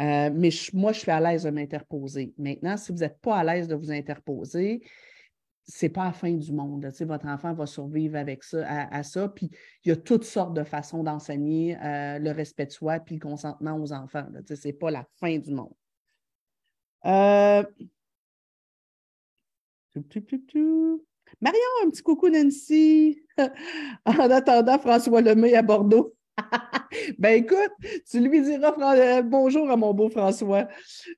[0.00, 2.34] Euh, mais moi, je suis à l'aise de m'interposer.
[2.38, 4.82] Maintenant, si vous n'êtes pas à l'aise de vous interposer,
[5.66, 6.84] ce n'est pas la fin du monde.
[7.00, 9.28] votre enfant va survivre avec ça, à, ça.
[9.28, 9.50] Puis
[9.84, 13.20] il y a toutes sortes de façons d'enseigner euh, le respect de soi puis le
[13.20, 14.26] consentement aux enfants.
[14.46, 15.72] Ce n'est pas la fin du monde.
[17.06, 17.62] Euh...
[21.40, 23.22] Marion, un petit coucou Nancy.
[24.06, 26.14] en attendant François Lemay à Bordeaux.
[27.18, 27.70] ben écoute,
[28.10, 30.68] tu lui diras euh, bonjour à mon beau François.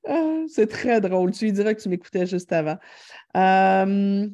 [0.05, 1.31] Ah, c'est très drôle.
[1.31, 2.77] Tu lui diras que tu m'écoutais juste avant.
[3.35, 4.27] Euh,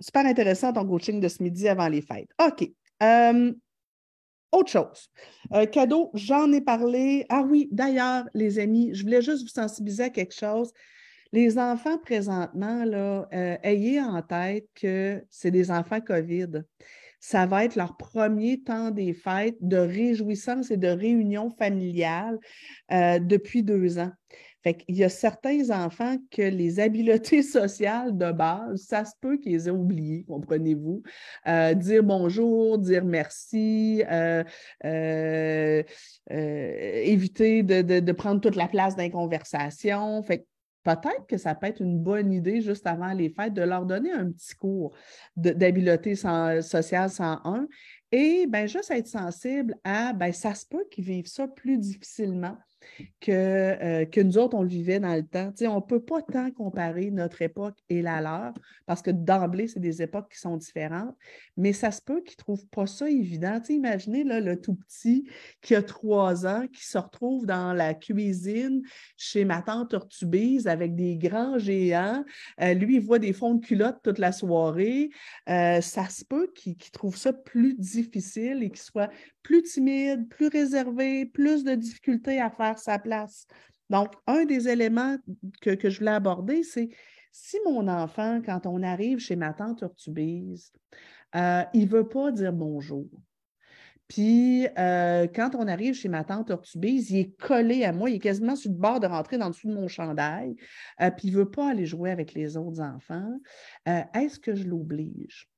[0.00, 2.30] super intéressant ton coaching de ce midi avant les fêtes.
[2.40, 2.70] OK.
[3.02, 3.52] Euh,
[4.50, 5.10] autre chose.
[5.72, 7.26] cadeau, j'en ai parlé.
[7.28, 10.72] Ah oui, d'ailleurs, les amis, je voulais juste vous sensibiliser à quelque chose.
[11.32, 16.62] Les enfants présentement, là, euh, ayez en tête que c'est des enfants COVID.
[17.20, 22.38] Ça va être leur premier temps des fêtes de réjouissance et de réunion familiale
[22.92, 24.12] euh, depuis deux ans.
[24.62, 29.36] Fait Il y a certains enfants que les habiletés sociales de base, ça se peut
[29.36, 31.02] qu'ils aient oublié, comprenez-vous?
[31.46, 34.02] Euh, dire bonjour, dire merci,
[36.30, 40.22] éviter de, prendre toute la place dans les conversations.
[40.84, 44.12] Peut-être que ça peut être une bonne idée juste avant les fêtes de leur donner
[44.12, 44.94] un petit cours
[45.36, 47.66] d'habileté sociale 101
[48.12, 52.56] et ben, juste être sensible à, ben, ça se peut qu'ils vivent ça plus difficilement
[53.20, 55.52] que, euh, que nous autres, on le vivait dans le temps.
[55.62, 58.54] on ne peut pas tant comparer notre époque et la leur,
[58.86, 61.16] parce que d'emblée, c'est des époques qui sont différentes,
[61.56, 63.60] mais ça se peut qu'ils ne trouvent pas ça évident.
[63.68, 65.28] imaginez le tout petit
[65.62, 68.82] qui a trois ans, qui se retrouve dans la cuisine
[69.16, 72.24] chez ma tante Urtubise avec des grands géants.
[72.60, 75.10] Euh, lui, il voit des fonds de culotte toute la soirée.
[75.48, 79.10] Euh, ça se peut qu'il trouve ça plus difficile et qu'il soit
[79.42, 83.46] plus timide, plus réservé, plus de difficultés à faire sa place.
[83.90, 85.16] Donc, un des éléments
[85.62, 86.90] que, je voulais aborder, c'est
[87.32, 90.72] si mon enfant, quand on arrive chez ma tante Urtubise,
[91.34, 93.08] euh, il ne veut pas dire bonjour.
[94.08, 98.16] Puis, euh, quand on arrive chez ma tante Urtubise, il est collé à moi, il
[98.16, 100.56] est quasiment sur le bord de rentrer dans le dessous de mon chandail,
[101.00, 103.38] euh, puis il ne veut pas aller jouer avec les autres enfants.
[103.86, 105.48] Est-ce que je l'oblige?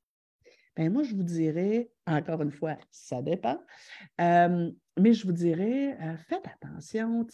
[0.76, 3.60] Ben, moi, je vous dirais, encore une fois, ça dépend,
[4.18, 5.96] mais je vous dirais,
[6.28, 7.24] faites attention,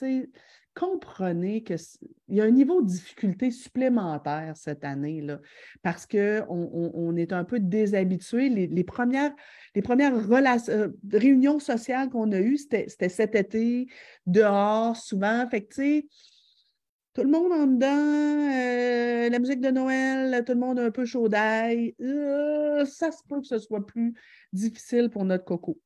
[0.77, 1.79] comprenez qu'il
[2.29, 5.41] y a un niveau de difficulté supplémentaire cette année, là,
[5.83, 8.51] parce qu'on on, est un peu déshabitué.
[8.51, 9.33] Les, premières,
[9.75, 10.15] les premières
[11.11, 13.87] réunions sociales qu'on a eues, c'était cet été,
[14.27, 15.49] dehors, souvent.
[15.49, 15.67] Fait
[17.17, 21.07] tout le monde en dedans, euh, la musique de Noël, tout le monde un peu
[21.07, 21.95] chaud d'ail.
[21.99, 24.13] Euh, ça se peut que ce soit plus
[24.53, 25.81] difficile pour notre coco.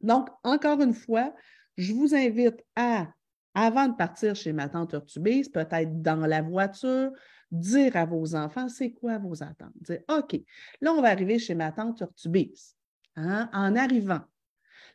[0.00, 1.34] Donc, encore une fois,
[1.76, 3.08] je vous invite à,
[3.52, 7.12] avant de partir chez ma tante Urtubise, peut-être dans la voiture,
[7.50, 9.74] dire à vos enfants c'est quoi vos attentes?
[9.82, 10.40] Dire OK,
[10.80, 12.74] là, on va arriver chez ma tante Urtubise.
[13.16, 14.22] Hein, en arrivant,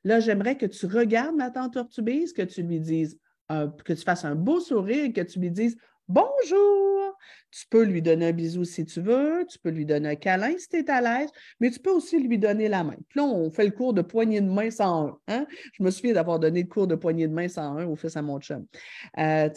[0.06, 3.21] là, j'aimerais que tu regardes ma tante Urtubise, que tu lui dises
[3.84, 5.78] que tu fasses un beau sourire que tu lui dises
[6.12, 7.18] bonjour.
[7.52, 10.54] Tu peux lui donner un bisou si tu veux, tu peux lui donner un câlin
[10.58, 12.96] si tu es à l'aise, mais tu peux aussi lui donner la main.
[13.10, 15.18] Puis là, on fait le cours de poignée de main 101.
[15.28, 15.46] Hein?
[15.74, 18.22] Je me souviens d'avoir donné le cours de poignée de main 101 au fils à
[18.22, 18.66] mon chum.
[19.18, 19.50] Euh,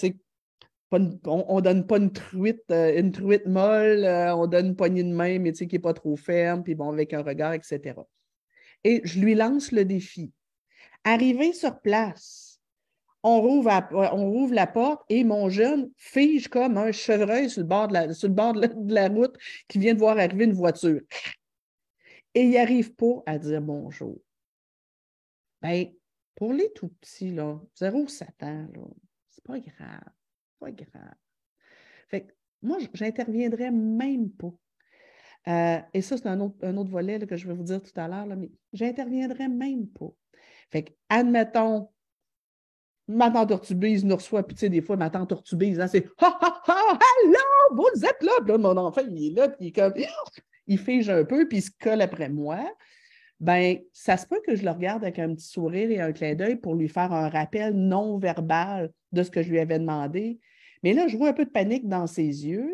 [0.92, 5.02] on ne donne pas une truite, euh, une truite molle, euh, on donne une poignée
[5.02, 7.94] de main, mais qui n'est pas trop ferme, puis bon, avec un regard, etc.
[8.84, 10.32] Et je lui lance le défi.
[11.04, 12.43] Arriver sur place,
[13.24, 18.94] on rouvre, la porte et mon jeune fige comme un chevreuil sur le bord, de
[18.94, 19.34] la, route
[19.66, 21.00] qui vient de voir arriver une voiture.
[22.34, 24.20] Et il n'arrive pas à dire bonjour.
[25.62, 25.86] Bien,
[26.34, 28.82] pour les tout petits, là, 0-7 ans, là,
[29.30, 30.12] c'est pas grave.
[30.60, 31.14] Pas grave.
[32.08, 34.52] Fait que moi, j'interviendrai même pas.
[35.48, 37.98] Euh, et ça, c'est un autre, un autre volet que je vais vous dire tout
[37.98, 40.12] à l'heure, mais j'interviendrai même pas.
[40.70, 41.88] Fait que, admettons,
[43.08, 46.06] ma tante Tortubise nous reçoit, puis tu sais, des fois, ma tante Tortubise, hein, c'est
[46.18, 48.32] Ha ha ha, hello, vous êtes là.
[48.40, 49.94] Puis là, mon enfant, il est là, puis il est comme,
[50.66, 52.58] il fige un peu, puis il se colle après moi.
[53.40, 56.34] Ben, ça se peut que je le regarde avec un petit sourire et un clin
[56.34, 60.38] d'œil pour lui faire un rappel non verbal de ce que je lui avais demandé.
[60.82, 62.72] Mais là, je vois un peu de panique dans ses yeux.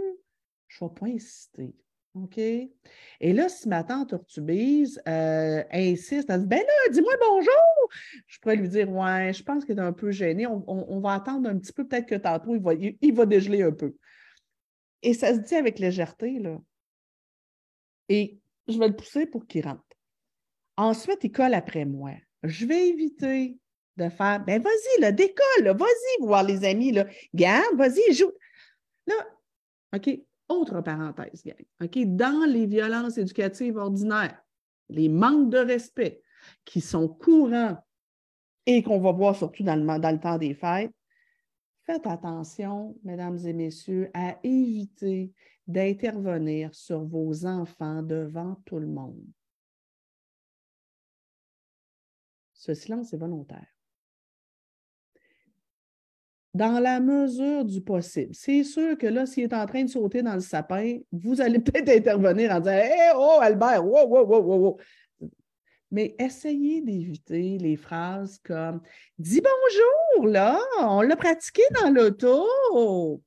[0.68, 1.74] Je ne vais pas insister.
[2.14, 2.38] OK?
[2.38, 7.88] Et là, si ma tante Urtubise euh, insiste, elle dit Ben là, dis-moi bonjour.
[8.26, 10.46] Je pourrais lui dire Ouais, je pense qu'il est un peu gêné.
[10.46, 13.72] On, va attendre un petit peu, peut-être que tantôt, il va, il, va dégeler un
[13.72, 13.94] peu.
[15.02, 16.58] Et ça se dit avec légèreté, là.
[18.08, 19.84] Et je vais le pousser pour qu'il rentre.
[20.76, 22.12] Ensuite, il colle après moi.
[22.42, 23.56] Je vais éviter
[23.96, 27.06] de faire Ben vas-y, là, décolle, vas-y voir les amis, là.
[27.34, 28.32] Garde, vas-y, joue.
[29.06, 29.14] Là,
[29.94, 30.08] OK,
[30.50, 32.16] autre parenthèse, gang.
[32.16, 34.42] Dans les violences éducatives ordinaires,
[34.88, 36.22] les manques de respect
[36.64, 37.78] qui sont courants
[38.66, 40.92] et qu'on va voir surtout dans le, dans le temps des fêtes,
[41.84, 45.32] faites attention, mesdames et messieurs, à éviter
[45.66, 49.24] d'intervenir sur vos enfants devant tout le monde.
[52.52, 53.79] Ce silence est volontaire.
[56.52, 58.34] Dans la mesure du possible.
[58.34, 61.58] C'est sûr que là, s'il est en train de sauter dans le sapin, vous allez
[61.60, 64.76] peut-être intervenir en disant Hé, oh, Albert, wow, wow, wow, wow,
[65.92, 68.80] Mais essayez d'éviter les phrases comme
[69.16, 73.22] Dis bonjour, là, on l'a pratiqué dans l'auto.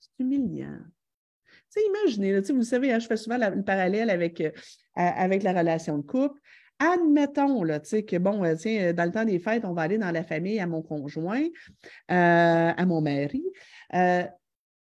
[0.00, 0.80] C'est humiliant.
[1.74, 4.50] Tu sais, imaginez, vous savez, hein, je fais souvent le parallèle avec, euh,
[4.94, 6.40] avec la relation de couple.
[6.78, 10.10] Admettons que, bon, euh, tiens, euh, dans le temps des fêtes, on va aller dans
[10.10, 11.44] la famille à mon conjoint,
[12.10, 13.44] euh, à mon mari.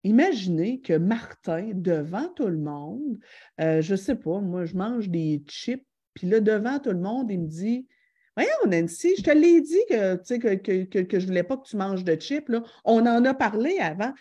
[0.04, 3.18] imaginez que Martin, devant tout le monde,
[3.58, 7.30] je ne sais pas, moi, je mange des chips, puis là, devant tout le monde,
[7.30, 7.86] il me dit
[8.36, 11.66] Voyons, Nancy, je te l'ai dit que, que, que, que, je ne voulais pas que
[11.66, 12.48] tu manges de chips.
[12.48, 12.62] Là.
[12.84, 14.12] On en a parlé avant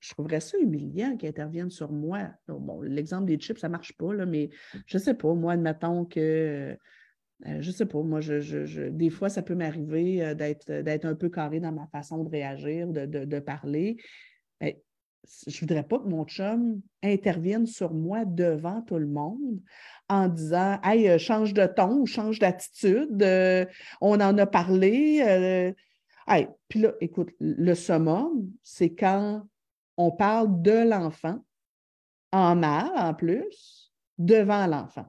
[0.00, 2.30] je trouverais ça humiliant qu'ils interviennent sur moi.
[2.46, 4.50] Bon, l'exemple des chips, ça ne marche pas, là, mais
[4.86, 6.76] je ne sais pas, moi, admettons que,
[7.46, 11.14] euh, je ne sais pas, moi, je, des fois, ça peut m'arriver euh, d'être un
[11.14, 13.96] peu carré dans ma façon de réagir, de, parler.
[14.60, 14.82] Mais
[15.46, 19.60] je ne voudrais pas que mon chum intervienne sur moi devant tout le monde
[20.08, 23.24] en disant Hey, euh, change de ton ou change d'attitude,
[24.00, 25.74] on en a parlé.
[26.26, 29.46] Hey, puis là, écoute, le summum, c'est quand
[29.98, 31.44] on parle de l'enfant,
[32.32, 35.06] en mal en plus, devant l'enfant.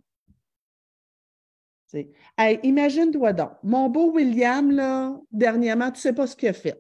[2.37, 6.53] Hey, imagine-toi donc, mon beau William, là, dernièrement, tu ne sais pas ce qu'il a
[6.53, 6.79] fait.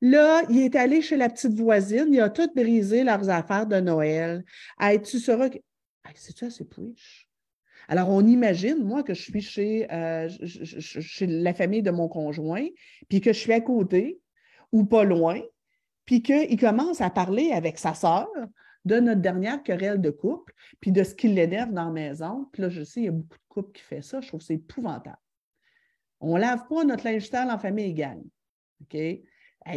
[0.00, 3.80] Là, il est allé chez la petite voisine, il a tout brisé leurs affaires de
[3.80, 4.44] Noël.
[4.78, 5.58] Hey, tu sauras que.
[6.14, 6.66] C'est-tu assez?
[7.88, 12.66] Alors, on imagine, moi, que je suis euh, chez la famille de mon conjoint,
[13.08, 14.20] puis que je suis à côté
[14.72, 15.40] ou pas loin,
[16.06, 18.28] puis qu'il commence à parler avec sa sœur
[18.84, 22.48] de notre dernière querelle de couple, puis de ce qui l'énerve dans la maison.
[22.52, 24.20] Puis là, je sais, il y a beaucoup de couples qui font ça.
[24.20, 25.18] Je trouve que c'est épouvantable.
[26.20, 28.22] On ne lave pas notre linge sale en famille égale.
[28.82, 28.96] OK?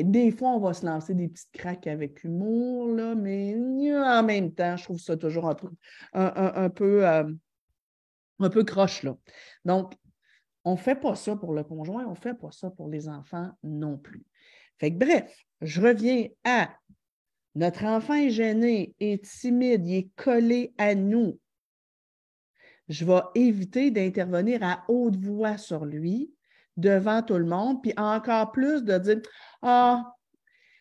[0.01, 3.53] des fois, on va se lancer des petites craques avec humour, là, mais
[3.93, 5.69] en même temps, je trouve ça toujours un peu,
[6.13, 7.23] un, peu, euh,
[8.49, 9.03] peu croche.
[9.03, 9.17] Là.
[9.65, 9.93] Donc,
[10.63, 13.09] on ne fait pas ça pour le conjoint, on ne fait pas ça pour les
[13.09, 14.23] enfants non plus.
[14.91, 16.69] Bref, je reviens à
[17.55, 21.39] notre enfant gêné, est timide, il est collé à nous.
[22.89, 26.33] Je vais éviter d'intervenir à haute voix sur lui
[26.75, 29.21] devant tout le monde, puis encore plus de dire
[29.61, 30.15] Ah,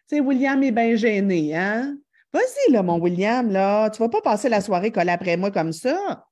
[0.09, 1.97] tu sais, William est bien gêné, hein?
[2.33, 5.73] Vas-y, là, mon William, là, tu vas pas passer la soirée collé après moi comme
[5.73, 6.27] ça.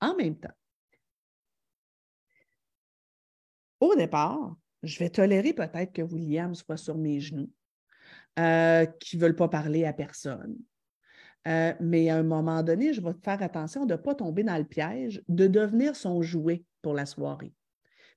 [0.00, 0.48] En même temps,
[3.80, 7.50] au départ, je vais tolérer peut-être que William soit sur mes genoux,
[8.38, 10.56] euh, qui ne veulent pas parler à personne.
[11.48, 14.56] Euh, mais à un moment donné, je vais faire attention de ne pas tomber dans
[14.56, 17.52] le piège de devenir son jouet pour la soirée.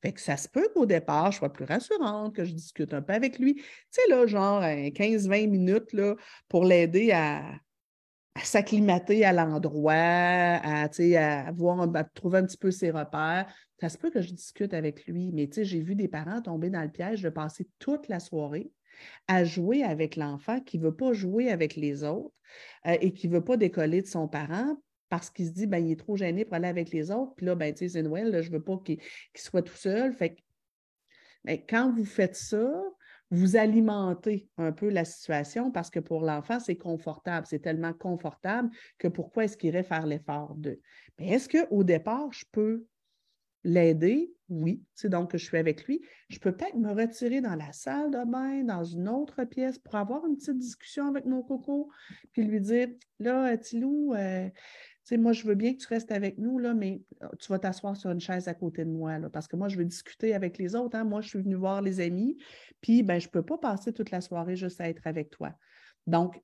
[0.02, 3.02] Fait que ça se peut qu'au départ, je sois plus rassurante, que je discute un
[3.02, 3.56] peu avec lui.
[3.56, 6.16] Tu sais, là, genre 15-20 minutes là,
[6.48, 7.42] pour l'aider à,
[8.36, 13.48] à s'acclimater à l'endroit, à, à, à trouver un petit peu ses repères.
[13.80, 16.82] Ça se peut que je discute avec lui, mais j'ai vu des parents tomber dans
[16.82, 18.72] le piège de passer toute la soirée
[19.28, 22.34] à jouer avec l'enfant qui ne veut pas jouer avec les autres
[22.88, 24.78] euh, et qui ne veut pas décoller de son parent
[25.10, 27.34] parce qu'il se dit, ben, il est trop gêné pour aller avec les autres.
[27.36, 29.00] Puis là, ben, c'est Noël, je ne veux pas qu'il
[29.36, 30.14] soit tout seul.
[30.14, 30.42] Fait que,
[31.44, 32.74] ben, quand vous faites ça,
[33.32, 37.48] vous alimentez un peu la situation parce que pour l'enfant, c'est confortable.
[37.50, 40.80] C'est tellement confortable que pourquoi est-ce qu'il irait faire l'effort de?
[41.18, 42.86] Mais est-ce qu'au départ, je peux
[43.64, 44.32] l'aider?
[44.48, 44.84] Oui.
[44.94, 46.02] C'est donc que je suis avec lui.
[46.30, 49.96] Je peux peut-être me retirer dans la salle de bain, dans une autre pièce pour
[49.96, 51.90] avoir une petite discussion avec mon coco,
[52.32, 54.48] puis lui dire Là, Tilou, euh,
[55.06, 57.60] sais, moi, je veux bien que tu restes avec nous, là, mais euh, tu vas
[57.60, 60.58] t'asseoir sur une chaise à côté de moi, parce que moi, je veux discuter avec
[60.58, 60.98] les autres.
[60.98, 61.04] Hein.
[61.04, 62.38] Moi, je suis venue voir les amis,
[62.82, 65.54] puis ben, je ne peux pas passer toute la soirée juste à être avec toi.
[66.08, 66.42] Donc,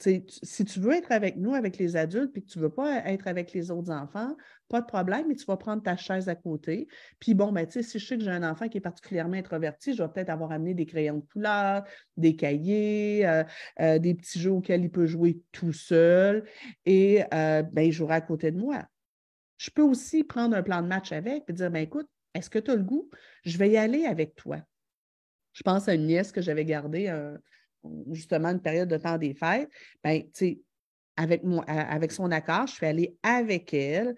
[0.00, 2.98] si tu veux être avec nous, avec les adultes, puis que tu ne veux pas
[3.06, 4.34] être avec les autres enfants,
[4.68, 6.88] pas de problème, mais tu vas prendre ta chaise à côté.
[7.18, 10.02] Puis bon, ben, si je sais que j'ai un enfant qui est particulièrement introverti, je
[10.02, 11.84] vais peut-être avoir amené des crayons de couleur,
[12.16, 13.44] des cahiers, euh,
[13.80, 16.44] euh, des petits jeux auxquels il peut jouer tout seul
[16.86, 18.84] et euh, ben, il jouera à côté de moi.
[19.58, 22.58] Je peux aussi prendre un plan de match avec et dire ben, écoute, est-ce que
[22.58, 23.10] tu as le goût?
[23.44, 24.58] Je vais y aller avec toi.
[25.52, 27.08] Je pense à une nièce que j'avais gardée
[28.10, 29.70] justement une période de temps des fêtes,
[30.02, 30.22] ben,
[31.16, 34.14] avec, avec son accord, je suis allée avec elle,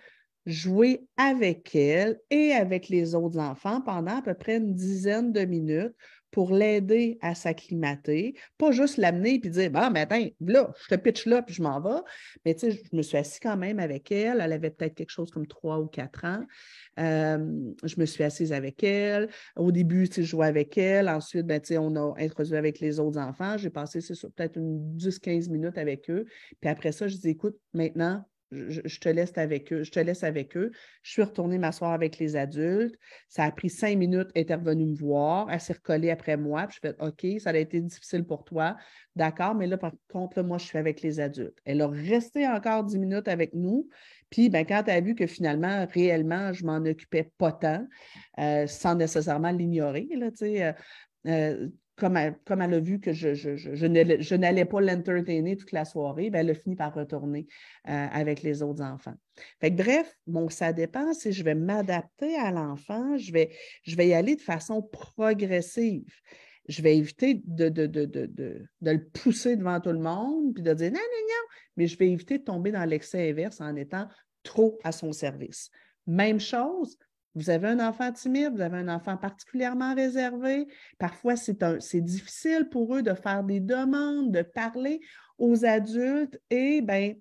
[0.47, 5.45] jouer avec elle et avec les autres enfants pendant à peu près une dizaine de
[5.45, 5.95] minutes
[6.33, 11.01] pour l'aider à s'acclimater, pas juste l'amener et dire Bon, mais attends, là, je te
[11.01, 12.01] pitch là puis je m'en vais.
[12.45, 14.41] Mais tu sais, je me suis assise quand même avec elle.
[14.41, 16.45] Elle avait peut-être quelque chose comme trois ou quatre ans.
[16.97, 19.29] Je me suis assise avec elle.
[19.57, 21.09] Au début, tu sais, je jouais avec elle.
[21.09, 23.59] Ensuite, ben, tu sais, on a introduit avec les autres enfants.
[23.59, 24.01] J'ai passé,
[24.35, 26.25] peut-être une 10-15 minutes avec eux.
[26.61, 29.83] Puis après ça, je dis Écoute, maintenant, je, te laisse avec eux.
[29.83, 30.71] Je te laisse avec eux.
[31.03, 32.97] Je suis retournée m'asseoir avec les adultes.
[33.29, 34.29] Ça a pris cinq minutes.
[34.35, 35.51] Elle est revenue me voir.
[35.51, 36.67] Elle s'est recollée après moi.
[36.67, 38.77] Puis je fais OK, ça a été difficile pour toi.
[39.17, 41.59] D'accord, mais là, par contre, moi, je suis avec les adultes.
[41.65, 43.89] Elle a resté encore dix minutes avec nous.
[44.31, 47.87] Puis, ben, quand elle a vu que finalement, réellement, je m'en occupais pas tant,
[48.39, 50.73] euh, sans nécessairement l'ignorer, là, tu sais, euh,
[51.27, 52.35] euh, comme elle,
[52.75, 56.75] a vu que je, je, n'allais pas l'entertainer toute la soirée, bien, elle a fini
[56.75, 57.47] par retourner
[57.89, 59.15] euh, avec les autres enfants.
[59.61, 64.09] Fait bref, bon, ça dépend si je vais m'adapter à l'enfant, je vais, je vais
[64.09, 66.13] y aller de façon progressive.
[66.69, 70.93] Je vais éviter de, de, de, le pousser devant tout le monde puis de dire
[70.93, 74.07] non, non, non, mais je vais éviter de tomber dans l'excès inverse en étant
[74.45, 75.71] trop à son service.
[76.07, 76.97] Même chose,
[77.35, 80.67] vous avez un enfant timide, vous avez un enfant particulièrement réservé.
[80.99, 85.01] Parfois, c'est difficile pour eux de faire des demandes, de parler
[85.39, 86.39] aux adultes.
[86.51, 87.15] Et bien,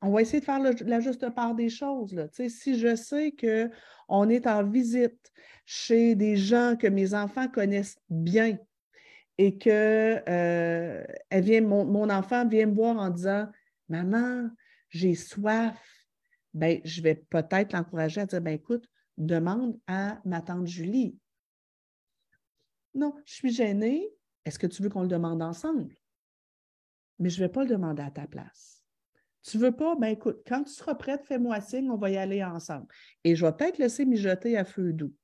[0.00, 2.14] on va essayer de faire la juste part des choses.
[2.14, 2.28] Là.
[2.30, 5.32] Si je sais qu'on est en visite
[5.66, 8.58] chez des gens que mes enfants connaissent bien
[9.38, 13.48] et que euh, elle mon, mon enfant vient me voir en disant
[13.88, 14.48] Maman,
[14.88, 15.93] j'ai soif
[16.54, 18.88] ben, je vais peut-être l'encourager à dire ben, écoute,
[19.18, 21.18] demande à ma tante Julie.
[22.94, 24.08] Non, je suis gênée.
[24.44, 25.94] Est-ce que tu veux qu'on le demande ensemble?
[27.18, 28.82] Mais je ne vais pas le demander à ta place.
[29.42, 29.96] Tu ne veux pas?
[29.96, 32.86] Ben écoute, quand tu seras prête, fais-moi signe, on va y aller ensemble.
[33.24, 35.14] Et je vais peut-être laisser mijoter à feu doux.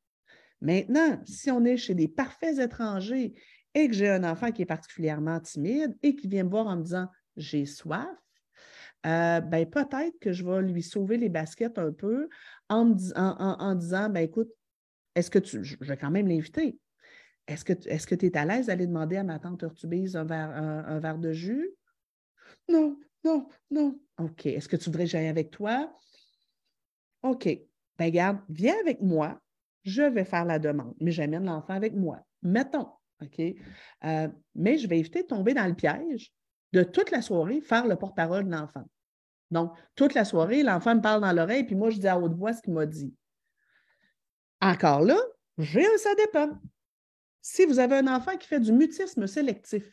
[0.60, 3.34] Maintenant, si on est chez des parfaits étrangers
[3.74, 6.76] et que j'ai un enfant qui est particulièrement timide et qui vient me voir en
[6.76, 8.08] me disant j'ai soif,
[9.07, 12.28] euh, ben, peut-être que je vais lui sauver les baskets un peu
[12.68, 14.51] en, disant, ben, écoute,
[15.14, 16.78] est-ce que tu, je vais quand même l'inviter.
[17.46, 17.64] Est-ce
[18.07, 21.18] que tu es à l'aise d'aller demander à ma tante Urtubise un verre, un, verre
[21.18, 21.70] de jus?
[22.68, 23.98] Non, non, non.
[24.18, 24.46] OK.
[24.46, 25.92] Est-ce que tu voudrais que j'aille avec toi?
[27.22, 27.48] OK.
[27.98, 29.40] Ben, garde, viens avec moi.
[29.82, 32.20] Je vais faire la demande, mais j'amène l'enfant avec moi.
[32.42, 32.88] Mettons.
[33.22, 33.40] OK?
[34.05, 36.32] Euh, mais je vais éviter de tomber dans le piège
[36.72, 38.84] de toute la soirée faire le porte-parole de l'enfant.
[39.50, 42.34] Donc, toute la soirée, l'enfant me parle dans l'oreille, puis moi, je dis à haute
[42.34, 43.12] voix ce qu'il m'a dit.
[44.60, 45.18] Encore là,
[45.58, 46.50] j'ai un ça dépend.
[47.42, 49.84] Si vous avez un enfant qui fait du mutisme sélectif,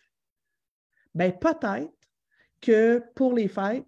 [1.15, 1.93] bien peut-être
[2.61, 3.87] que pour les fêtes,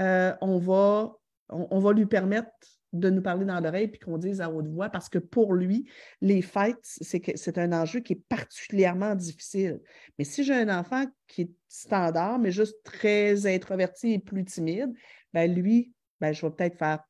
[0.00, 1.12] euh, on, va,
[1.48, 2.50] on, va lui permettre
[2.92, 5.88] de nous parler dans l'oreille puis qu'on dise à haute voix parce que pour lui,
[6.20, 9.80] les fêtes, c'est un enjeu qui est particulièrement difficile.
[10.18, 14.92] Mais si j'ai un enfant qui est standard, mais juste très introverti et plus timide,
[15.32, 17.00] ben lui, ben je vais peut-être faire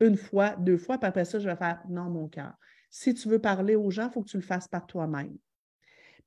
[0.00, 2.54] une fois, deux fois, puis après ça, je vais faire non, mon cœur.
[2.90, 5.36] Si tu veux parler aux gens, il faut que tu le fasses par toi-même.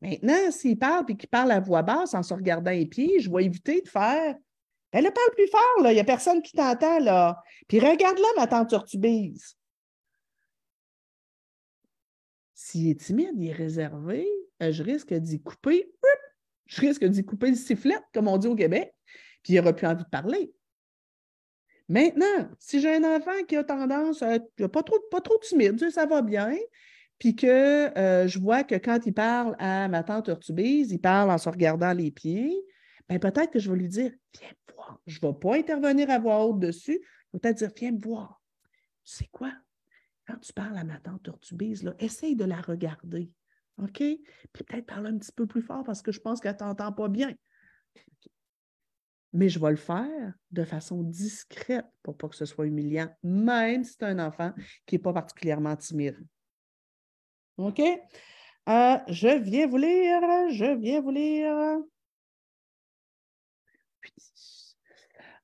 [0.02, 3.32] Maintenant, s'il parle et qu'il parle à voix basse en se regardant les pieds, je
[3.32, 4.36] vais éviter de faire
[4.92, 5.92] elle parle plus fort, là.
[5.92, 7.42] Il n'y a personne qui t'entend, là.
[7.68, 9.58] Puis regarde-la, ma tante Turtubise.
[12.54, 14.28] S'il est timide, il est réservé,
[14.62, 15.92] euh, je risque d'y couper,
[16.68, 18.94] je risque d'y couper le sifflet, comme on dit au Québec,
[19.44, 20.54] puis il n'aura plus envie de parler.
[21.90, 25.90] Maintenant, si j'ai un enfant qui a tendance à être pas trop, pas trop timide,
[25.90, 26.56] ça va bien,
[27.18, 31.32] puis que euh, je vois que quand il parle à ma tante Urtubise, il parle
[31.32, 32.56] en se regardant les pieds,
[33.12, 35.02] bien peut-être que je vais lui dire Viens me voir.
[35.06, 37.00] Je ne vais pas intervenir à voix haute dessus.
[37.02, 38.42] Je vais peut-être dire Viens me voir.
[39.04, 39.52] Tu sais quoi?
[40.28, 43.32] Quand tu parles à ma tante Urtubise, là, essaye de la regarder.
[43.82, 43.98] OK?
[43.98, 46.92] Puis peut-être parler un petit peu plus fort parce que je pense qu'elle ne t'entend
[46.92, 47.34] pas bien.
[49.34, 53.84] Mais je vais le faire de façon discrète pour pas que ce soit humiliant, même
[53.84, 54.54] si c'est un enfant
[54.86, 56.20] qui n'est pas particulièrement timide.
[57.58, 57.80] OK?
[57.80, 61.82] Euh, je viens vous lire, je viens vous lire.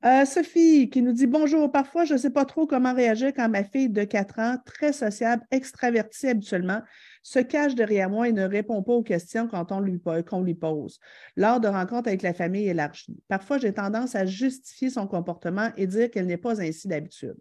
[0.05, 3.49] Euh, Sophie qui nous dit Bonjour, parfois je ne sais pas trop comment réagir quand
[3.49, 6.81] ma fille de 4 ans, très sociable, extravertie habituellement,
[7.23, 10.99] se cache derrière moi et ne répond pas aux questions quand lui, qu'on lui pose
[11.35, 13.17] lors de rencontres avec la famille élargie.
[13.27, 17.35] Parfois, j'ai tendance à justifier son comportement et dire qu'elle n'est pas ainsi d'habitude.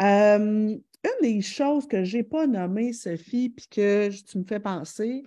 [0.00, 4.60] Euh, une des choses que je n'ai pas nommées, Sophie, puis que tu me fais
[4.60, 5.24] penser,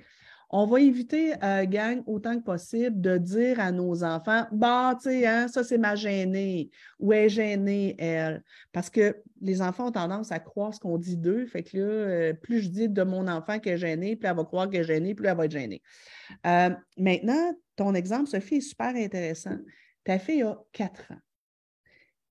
[0.56, 5.10] on va éviter, euh, gang, autant que possible, de dire à nos enfants Bah, tu
[5.10, 8.44] sais, hein, ça, c'est ma gênée ou est gênée, elle.
[8.72, 11.48] Parce que les enfants ont tendance à croire ce qu'on dit d'eux.
[11.48, 14.36] Fait que là, euh, plus je dis de mon enfant qu'elle est gênée, plus elle
[14.36, 15.82] va croire qu'elle est gênée, plus elle va être gênée.
[16.46, 19.58] Euh, maintenant, ton exemple, Sophie, est super intéressant.
[20.04, 21.20] Ta fille a quatre ans.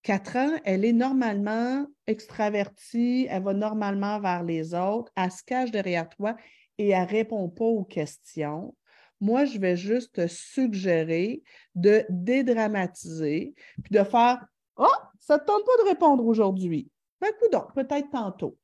[0.02, 5.70] 4 ans, elle est normalement extravertie, elle va normalement vers les autres, elle se cache
[5.70, 6.34] derrière toi
[6.82, 8.74] et elle ne répond pas aux questions.
[9.20, 11.42] Moi, je vais juste te suggérer
[11.74, 14.44] de dédramatiser, puis de faire
[14.76, 14.86] Oh,
[15.20, 16.90] ça ne te tente pas de répondre aujourd'hui.
[17.20, 18.58] Ben, donc, peut-être tantôt.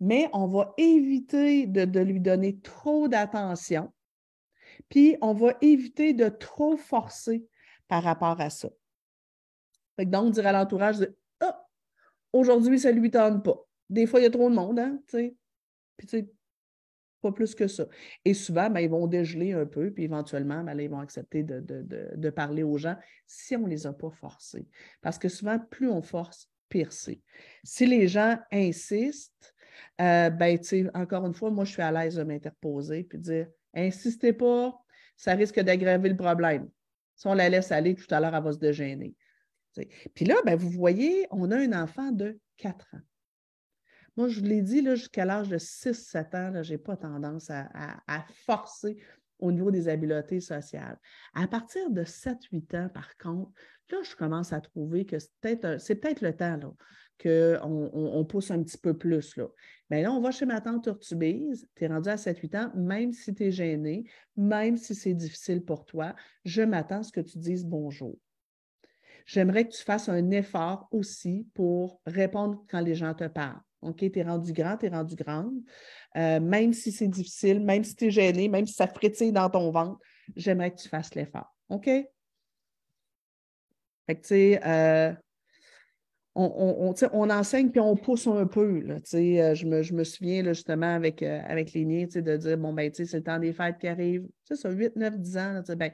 [0.00, 3.92] Mais on va éviter de, lui donner trop d'attention,
[4.88, 7.44] puis on va éviter de trop forcer
[7.86, 8.68] par rapport à ça
[10.04, 10.96] donc, dire à l'entourage,
[11.40, 11.66] ah,
[12.32, 13.56] aujourd'hui, ça ne lui tente pas.
[13.90, 15.36] Des fois, il y a trop de monde, hein, tu sais.
[15.96, 16.32] Puis, tu sais,
[17.20, 17.86] pas plus que ça.
[18.24, 22.30] Et souvent, ben, ils vont dégeler un peu, puis éventuellement, ben, ils vont accepter de,
[22.30, 22.96] parler aux gens
[23.26, 24.66] si on ne les a pas forcés.
[25.00, 27.20] Parce que souvent, plus on force, pire c'est.
[27.64, 29.54] Si les gens insistent,
[30.00, 30.58] euh, ben,
[30.94, 34.76] encore une fois, moi, je suis à l'aise de m'interposer puis dire insistez pas,
[35.16, 36.68] ça risque d'aggraver le problème.
[37.16, 39.14] Si on la laisse aller, tout à l'heure, elle va se dégêner.
[40.14, 43.00] Puis là, ben, vous voyez, on a un enfant de 4 ans.
[44.18, 48.26] Moi, je vous l'ai dit, jusqu'à l'âge de 6-7 ans, je n'ai pas tendance à,
[48.44, 48.96] forcer
[49.38, 50.98] au niveau des habiletés sociales.
[51.34, 53.52] À partir de 7-8 ans, par contre,
[53.92, 56.58] là, je commence à trouver que c'est peut-être, le temps
[57.22, 59.36] qu'on on, pousse un petit peu plus.
[59.36, 59.46] Là.
[59.88, 63.12] Mais là, on va chez ma tante Urtubise, tu es rendu à 7-8 ans, même
[63.12, 67.20] si tu es gêné, même si c'est difficile pour toi, je m'attends à ce que
[67.20, 68.18] tu dises bonjour
[69.26, 73.60] j'aimerais que tu fasses un effort aussi pour répondre quand les gens te parlent.
[73.82, 75.54] OK, tu es rendu grand, tu es rendu grande.
[76.16, 79.48] Euh, même si c'est difficile, même si tu es gêné, même si ça frétille dans
[79.48, 79.98] ton ventre,
[80.36, 81.54] j'aimerais que tu fasses l'effort.
[81.68, 81.84] OK?
[81.84, 82.08] Fait
[84.08, 85.12] que, tu sais, euh,
[86.34, 88.80] on, enseigne puis on pousse un peu.
[88.80, 92.72] Là, euh, je, me, je me souviens justement avec, avec les miens de dire bon,
[92.72, 94.26] ben, c'est le temps des fêtes qui arrive.
[94.44, 95.52] Ça 8, 9, 10 ans.
[95.52, 95.92] Là, ben,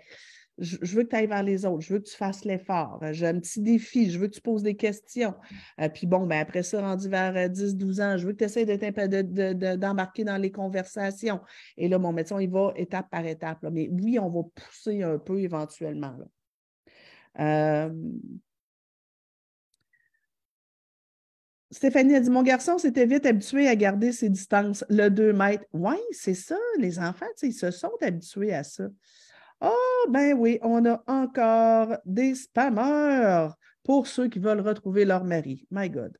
[0.58, 3.12] je, veux que tu ailles vers les autres, je veux que tu fasses l'effort, euh,
[3.12, 5.34] j'ai un petit défi, je veux que tu poses des questions.
[5.80, 8.44] Euh, puis bon, ben après ça, rendu vers 10-12 euh, ans, je veux que tu
[8.44, 11.40] essaies d'embarquer dans les conversations.
[11.76, 13.64] Et là, mon médecin, il va étape par étape.
[13.72, 16.16] Mais oui, on va pousser un peu éventuellement.
[21.74, 25.64] Stéphanie a dit Mon garçon s'était vite habitué à garder ses distances, le 2 mètres.
[25.72, 28.84] Oui, c'est ça, les enfants, ils se sont habitués à ça.
[29.66, 33.48] Ah, ben oui, on a encore des spammers
[33.82, 35.66] pour ceux qui veulent retrouver leur mari.
[35.70, 36.14] My God.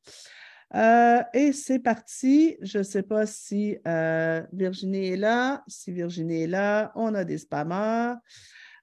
[0.73, 2.57] Euh, et c'est parti.
[2.61, 5.63] Je ne sais pas si euh, Virginie est là.
[5.67, 8.15] Si Virginie est là, on a des spammers.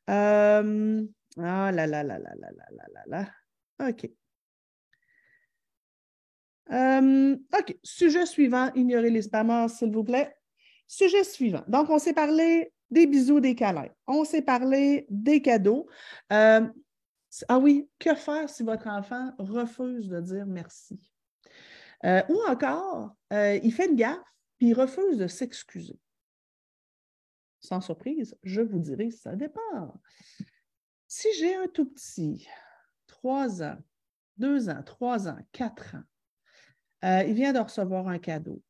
[0.09, 1.05] Euh,
[1.39, 3.27] ah là là là là là là là là
[3.81, 3.89] là.
[3.89, 4.09] OK.
[7.59, 7.79] OK.
[7.83, 8.71] Sujet suivant.
[8.77, 10.33] Ignorez les spammers, s'il vous plaît.
[10.87, 11.65] Sujet suivant.
[11.67, 13.89] Donc, on s'est parlé des bisous, des câlins.
[14.07, 15.89] On s'est parlé des cadeaux.
[16.33, 16.69] Euh,
[17.49, 21.01] ah oui, que faire si votre enfant refuse de dire merci?
[22.05, 24.19] Euh, ou encore, euh, il fait une gaffe,
[24.59, 25.99] puis il refuse de s'excuser.
[27.61, 30.01] Sans surprise, je vous dirai, ça dépend.
[31.07, 32.47] Si j'ai un tout petit,
[33.07, 33.79] trois ans,
[34.37, 38.63] deux ans, trois ans, quatre ans, il vient de recevoir un cadeau.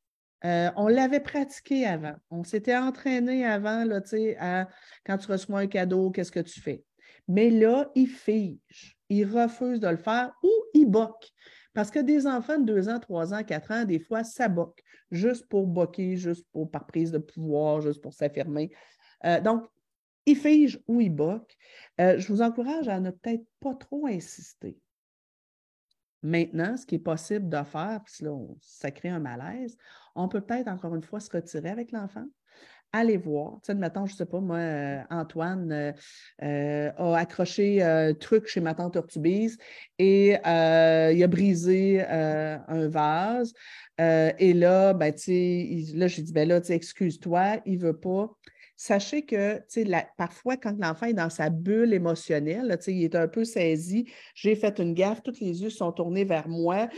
[0.45, 2.15] Euh, on l'avait pratiqué avant.
[2.31, 4.01] On s'était entraîné avant, là,
[4.41, 4.69] à,
[5.05, 6.85] quand tu reçois un cadeau, qu'est-ce que tu fais?
[7.29, 8.99] Mais là, il fige.
[9.09, 11.31] il refuse de le faire ou il boque.
[11.75, 14.83] Parce que des enfants de 2 ans, 3 ans, 4 ans, des fois, ça boque,
[15.11, 18.71] juste pour boquer, juste pour, par prise de pouvoir, juste pour s'affirmer.
[19.25, 19.65] Euh, donc,
[20.27, 21.57] il fige ou il boque.
[22.01, 24.77] Euh, je vous encourage à ne peut-être pas trop insister.
[26.23, 29.77] Maintenant, ce qui est possible de faire, puis là, ça crée un malaise,
[30.15, 32.27] on peut peut-être encore une fois se retirer avec l'enfant,
[32.93, 33.55] aller voir.
[33.63, 35.93] Tu sais, mettons, je ne sais pas, moi, euh, Antoine euh,
[36.43, 39.59] euh, a accroché un truc chez ma tante Urtubise
[39.99, 43.53] et il a brisé un vase.
[43.99, 47.99] et là, ben, tu sais, là, j'ai dit, ben là, tu excuse-toi, il ne veut
[47.99, 48.31] pas.
[48.85, 49.61] Sachez que
[50.17, 54.81] parfois, quand l'enfant est dans sa bulle émotionnelle, il est un peu saisi, j'ai fait
[54.81, 56.89] une gaffe, tous les yeux sont tournés vers moi,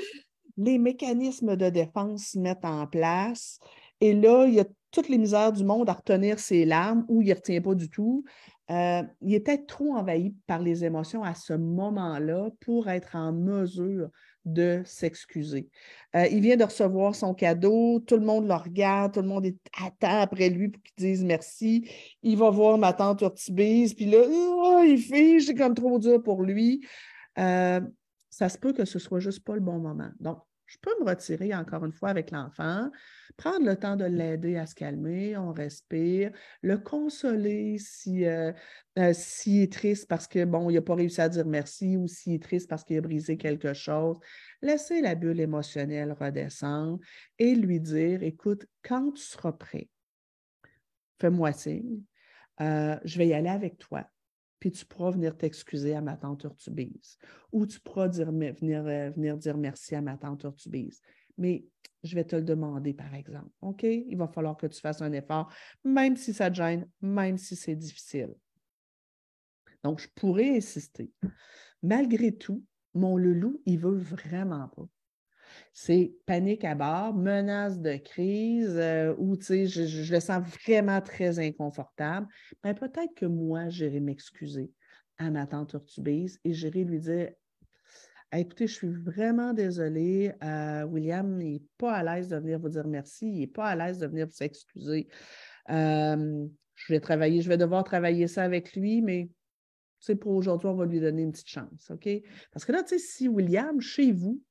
[0.56, 3.58] les mécanismes de défense se mettent en place.
[4.00, 7.20] Et là, il y a toutes les misères du monde à retenir ses larmes ou
[7.20, 8.24] il ne retient pas du tout.
[8.70, 13.34] Euh, il est peut-être trop envahi par les émotions à ce moment-là pour être en
[13.34, 14.08] mesure
[14.44, 15.68] de s'excuser.
[16.14, 19.46] Euh, il vient de recevoir son cadeau, tout le monde le regarde, tout le monde
[19.82, 21.88] attend après lui pour qu'il dise merci.
[22.22, 26.22] Il va voir ma tante Urtibise, puis là, oh, il fait, c'est comme trop dur
[26.22, 26.86] pour lui.
[27.38, 27.80] Euh,
[28.30, 30.10] ça se peut que ce soit juste pas le bon moment.
[30.20, 32.90] Donc, je peux me retirer encore une fois avec l'enfant,
[33.36, 36.30] prendre le temps de l'aider à se calmer, on respire,
[36.62, 37.76] le consoler
[38.08, 38.52] euh,
[38.98, 42.08] euh, s'il est triste parce que, bon, il n'a pas réussi à dire merci ou
[42.08, 44.18] s'il est triste parce qu'il a brisé quelque chose.
[44.62, 46.98] Laisser la bulle émotionnelle redescendre
[47.38, 49.88] et lui dire, écoute, quand tu seras prêt,
[51.20, 52.02] fais-moi signe,
[52.60, 54.06] euh, je vais y aller avec toi
[54.64, 57.18] puis tu pourras venir t'excuser à ma tante Urtubise.
[57.52, 61.02] Ou tu pourras venir, euh, venir dire merci à ma tante Urtubise.
[61.36, 61.66] Mais
[62.02, 63.50] je vais te le demander, par exemple.
[63.60, 63.82] OK?
[63.82, 65.52] Il va falloir que tu fasses un effort,
[65.84, 68.34] même si ça te gêne, même si c'est difficile.
[69.82, 71.12] Donc, je pourrais insister.
[71.82, 74.88] Malgré tout, mon loulou, il veut vraiment pas
[75.76, 81.40] c'est panique à bord, menace de crise, euh, ou je, je, le sens vraiment très
[81.40, 82.28] inconfortable,
[82.62, 84.70] ben, peut-être que moi, j'irai m'excuser
[85.18, 87.32] à ma tante Urtubise et j'irai lui dire
[88.32, 90.32] Écoutez, je suis vraiment désolée.
[90.42, 93.28] Euh, William n'est pas à l'aise de venir vous dire merci.
[93.28, 95.08] Il n'est pas à l'aise de venir vous s'excuser.
[95.70, 99.28] Euh, je vais travailler, je vais devoir travailler ça avec lui, mais
[100.20, 101.90] pour aujourd'hui, on va lui donner une petite chance.
[101.90, 102.08] OK?
[102.52, 104.42] Parce que là, tu sais, si William, chez vous,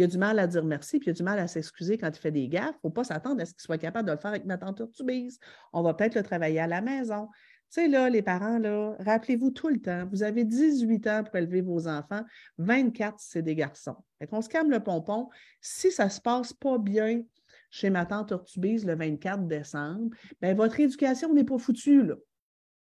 [0.00, 2.08] il a du mal à dire merci, puis il a du mal à s'excuser quand
[2.08, 2.74] il fait des gaffes.
[2.76, 4.56] Il ne faut pas s'attendre à ce qu'il soit capable de le faire avec ma
[4.56, 5.38] tante Urtubise.
[5.72, 7.28] On va peut-être le travailler à la maison.
[7.70, 11.36] Tu sais, là, les parents, là, rappelez-vous tout le temps, vous avez 18 ans pour
[11.36, 12.24] élever vos enfants,
[12.58, 13.94] 24, c'est des garçons.
[14.18, 15.28] Fait qu'on se calme le pompon.
[15.60, 17.22] Si ça ne se passe pas bien
[17.70, 22.10] chez ma tante Urtubise le 24 décembre, bien, votre éducation n'est pas foutue.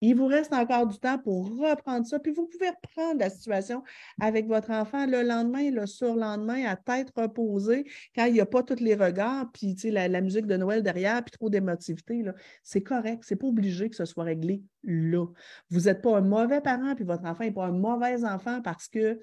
[0.01, 2.19] Il vous reste encore du temps pour reprendre ça.
[2.19, 3.83] Puis vous pouvez reprendre la situation
[4.21, 7.85] avec votre enfant le lendemain, le surlendemain, à tête reposée,
[8.15, 11.23] quand il n'y a pas tous les regards, puis la, la musique de Noël derrière,
[11.23, 12.25] puis trop d'émotivité.
[12.63, 13.25] C'est correct.
[13.25, 15.27] Ce n'est pas obligé que ce soit réglé là.
[15.71, 18.89] Vous n'êtes pas un mauvais parent, puis votre enfant n'est pas un mauvais enfant parce
[18.89, 19.21] que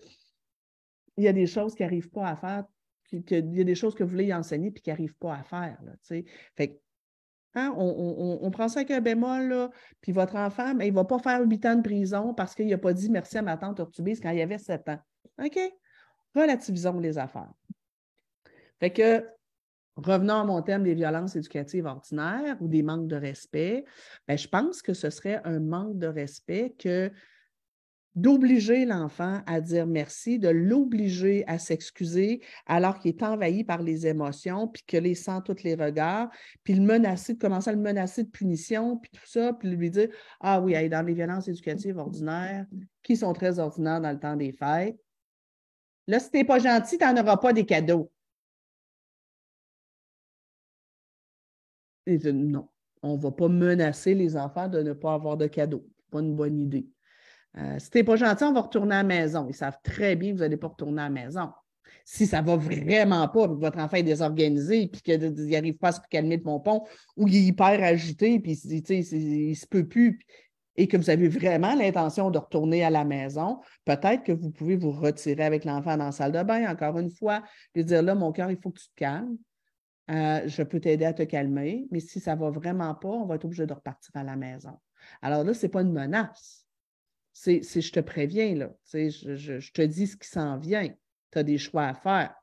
[1.18, 2.64] il y a des choses qui n'arrivent pas à faire,
[3.12, 5.44] il y a des choses que vous voulez y enseigner puis qui n'arrivent pas à
[5.44, 5.80] faire.
[5.84, 5.94] Là,
[6.56, 6.80] fait
[7.58, 11.06] Hein, on, prend ça avec un bémol, là, puis votre enfant, mais il ne va
[11.06, 13.80] pas faire huit ans de prison parce qu'il n'a pas dit merci à ma tante
[13.80, 15.00] Urtubise quand il avait sept ans.
[15.44, 15.60] OK?
[16.36, 17.52] Relativisons les affaires.
[18.80, 19.26] Fait que,
[19.96, 23.86] revenons à mon thème des violences éducatives ordinaires ou des manques de respect.
[24.28, 27.12] Bien, je pense que ce serait un manque de respect que
[28.18, 34.08] d'obliger l'enfant à dire merci, de l'obliger à s'excuser alors qu'il est envahi par les
[34.08, 36.30] émotions, puis que les sent tous les regards,
[36.64, 39.92] puis le menacer, de commencer à le menacer de punition, puis tout ça, puis lui
[39.92, 40.10] dire
[40.42, 42.66] Ah oui, dans les violences éducatives ordinaires,
[43.04, 44.98] qui sont très ordinaires dans le temps des fêtes.
[46.08, 48.12] Là, si tu n'es pas gentil, tu n'en auras pas des cadeaux.
[52.08, 52.68] non,
[53.04, 55.86] on ne va pas menacer les enfants de ne pas avoir de cadeaux.
[56.10, 56.88] Pas une bonne idée.
[57.58, 59.48] Euh, si tu n'es pas gentil, on va retourner à la maison.
[59.50, 61.50] Ils savent très bien que vous n'allez pas retourner à la maison.
[62.06, 65.90] Si ça ne va vraiment pas, que votre enfant est désorganisé, et qu'il n'arrive pas
[65.90, 66.84] à se calmer de mon pont,
[67.16, 70.20] ou il est hyper agité, puis il ne se peut plus,
[70.76, 74.76] et que vous avez vraiment l'intention de retourner à la maison, peut-être que vous pouvez
[74.76, 77.44] vous retirer avec l'enfant dans la salle de bain, encore une fois,
[77.74, 79.38] lui dire là, mon cœur, il faut que tu te calmes.
[80.10, 83.26] Euh, je peux t'aider à te calmer, mais si ça ne va vraiment pas, on
[83.26, 84.78] va être obligé de repartir à la maison.
[85.22, 86.67] Alors là, ce n'est pas une menace
[87.40, 88.74] c'est je te préviens, là.
[88.92, 90.90] Je, je, te dis ce qui s'en vient.
[91.32, 92.34] Tu as des choix à faire.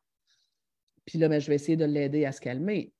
[1.05, 2.92] Puis là, ben, je vais essayer de l'aider à se calmer.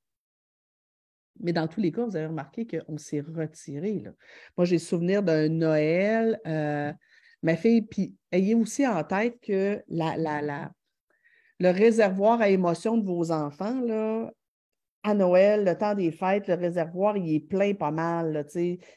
[1.39, 3.99] Mais dans tous les cas, vous avez remarqué qu'on s'est retiré.
[3.99, 4.11] Là.
[4.57, 6.39] Moi, j'ai souvenir d'un Noël.
[6.45, 6.91] Euh,
[7.41, 10.71] ma fille, puis ayez aussi en tête que la, la,
[11.59, 14.31] le réservoir à émotions de vos enfants, là,
[15.05, 18.45] à Noël, le temps des fêtes, le réservoir, il est plein pas mal.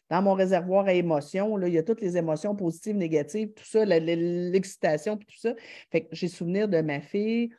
[0.08, 3.84] dans mon réservoir à émotions, il y a toutes les émotions positives, négatives, tout ça,
[3.84, 5.54] l'excitation, tout ça.
[5.90, 7.50] Fait que j'ai souvenir de ma fille,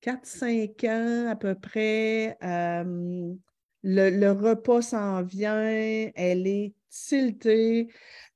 [0.00, 2.38] 4-5 ans à peu près.
[2.44, 3.34] Euh,
[3.82, 7.88] le, repas s'en vient, elle est tiltée.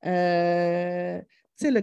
[0.07, 1.21] Euh,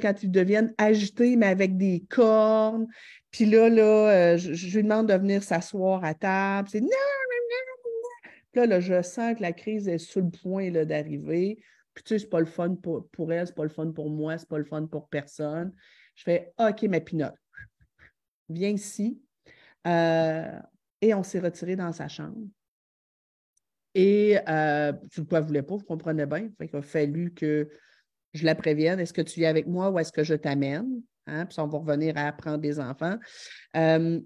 [0.02, 2.88] quand ils deviennent agités, mais avec des cornes.
[3.32, 6.70] Puis là, là, euh, je, lui demande de venir s'asseoir à table.
[8.54, 11.60] Là, là, je sens que la crise est sur le point d'arriver.
[11.94, 14.10] Puis tu sais, c'est pas le fun pour, pour elle, c'est pas le fun pour
[14.10, 15.74] moi, c'est pas le fun pour personne.
[16.16, 17.36] Je fais OK, ma pinotte,
[18.50, 19.22] viens ici.
[19.86, 20.60] Euh,
[21.02, 22.38] et on s'est retiré dans sa chambre.
[23.94, 26.50] Et euh, tu ne voulais pas, vous comprenez bien.
[26.60, 27.70] il a fallu que
[28.34, 29.00] je la prévienne.
[29.00, 31.02] Est-ce que tu viens avec moi ou est-ce que je t'amène?
[31.28, 31.46] Hein?
[31.46, 33.18] Puis on va revenir à apprendre des enfants.
[33.76, 34.20] Euh,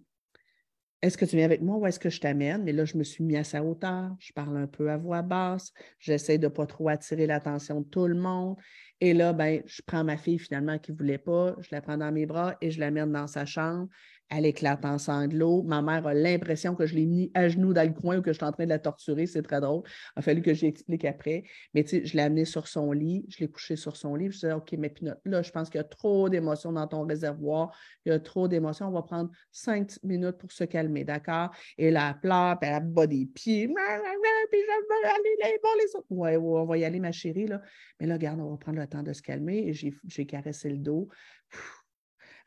[1.02, 2.64] est-ce que tu viens avec moi ou est-ce que je t'amène?
[2.64, 5.24] Mais là, je me suis mis à sa hauteur, je parle un peu à voix
[5.24, 8.56] basse, j'essaie de ne pas trop attirer l'attention de tout le monde.
[9.00, 11.98] Et là, ben, je prends ma fille finalement qui ne voulait pas, je la prends
[11.98, 13.88] dans mes bras et je l'amène dans sa chambre
[14.32, 15.62] elle éclate en sanglots.
[15.64, 18.32] Ma mère a l'impression que je l'ai mis à genoux dans le coin ou que
[18.32, 19.28] je suis en train de la torturer.
[19.28, 19.84] C'est très drôle.
[20.16, 21.44] Il a fallu que j'y explique après.
[21.74, 24.28] Mais tu sais, je l'ai amenée sur son lit, je l'ai couché sur son lit.
[24.28, 24.94] Je disais, OK, mais
[25.26, 27.78] là, je pense qu'il y a trop d'émotions dans ton réservoir.
[28.06, 28.88] Il y a trop d'émotions.
[28.88, 31.50] On va prendre cinq minutes pour se calmer, d'accord?
[31.78, 33.68] Et là, elle pleure, puis elle bat des pieds.
[33.68, 36.08] Puis je veux aller voir les autres.
[36.10, 37.48] Ouais, on va y aller, ma chérie.
[37.48, 37.62] Là.
[38.00, 39.68] Mais là, regarde, on va prendre le temps de se calmer.
[39.68, 41.10] Et j'ai caressé le dos.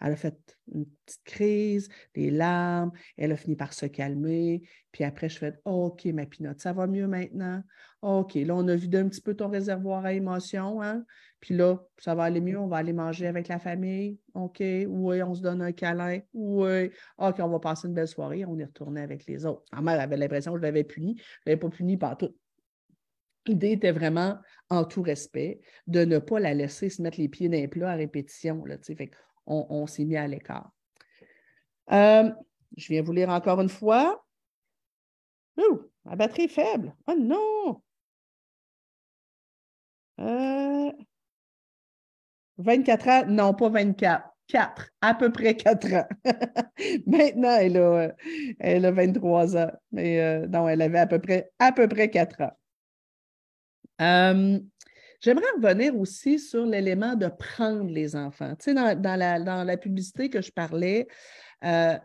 [0.05, 0.37] Elle a fait
[0.73, 4.63] une petite crise, des larmes, elle a fini par se calmer.
[4.93, 7.63] Puis après, je fais OK, ma pinotte, ça va mieux maintenant?
[8.03, 10.83] OK, là, on a vu d'un petit peu ton réservoir à émotions.
[10.83, 11.07] Hein?
[11.41, 14.19] Puis là, ça va aller mieux, on va aller manger avec la famille?
[14.35, 16.21] OK, oui, on se donne un câlin?
[16.35, 19.65] Oui, OK, on va passer une belle soirée, on est retourné avec les autres.
[19.73, 21.17] Ma mère avait l'impression que je l'avais puni.
[21.17, 22.35] Je ne l'avais pas puni par tout.
[23.47, 24.39] L'idée était vraiment,
[24.69, 27.95] en tout respect, de ne pas la laisser se mettre les pieds dans les à
[27.95, 28.65] répétition.
[28.67, 29.11] Là, fait
[29.47, 30.71] on, s'est mis à l'écart.
[31.93, 32.31] Euh,
[32.77, 34.25] je viens vous lire encore une fois.
[35.59, 36.95] Ouh, la batterie est faible.
[37.07, 37.83] Oh non!
[42.59, 44.35] 24 euh, ans, non, pas 24.
[44.49, 46.09] 4, à peu près 4 ans.
[47.07, 48.15] Maintenant, elle a,
[48.61, 49.71] elle a 23 ans.
[49.93, 52.53] Mais euh, non, elle avait à peu près, à peu près 4 ans.
[55.25, 58.55] J'aimerais revenir aussi sur l'élément de prendre les enfants.
[58.57, 61.09] Tu sais, dans, la, publicité que je parlais,
[61.65, 61.97] euh,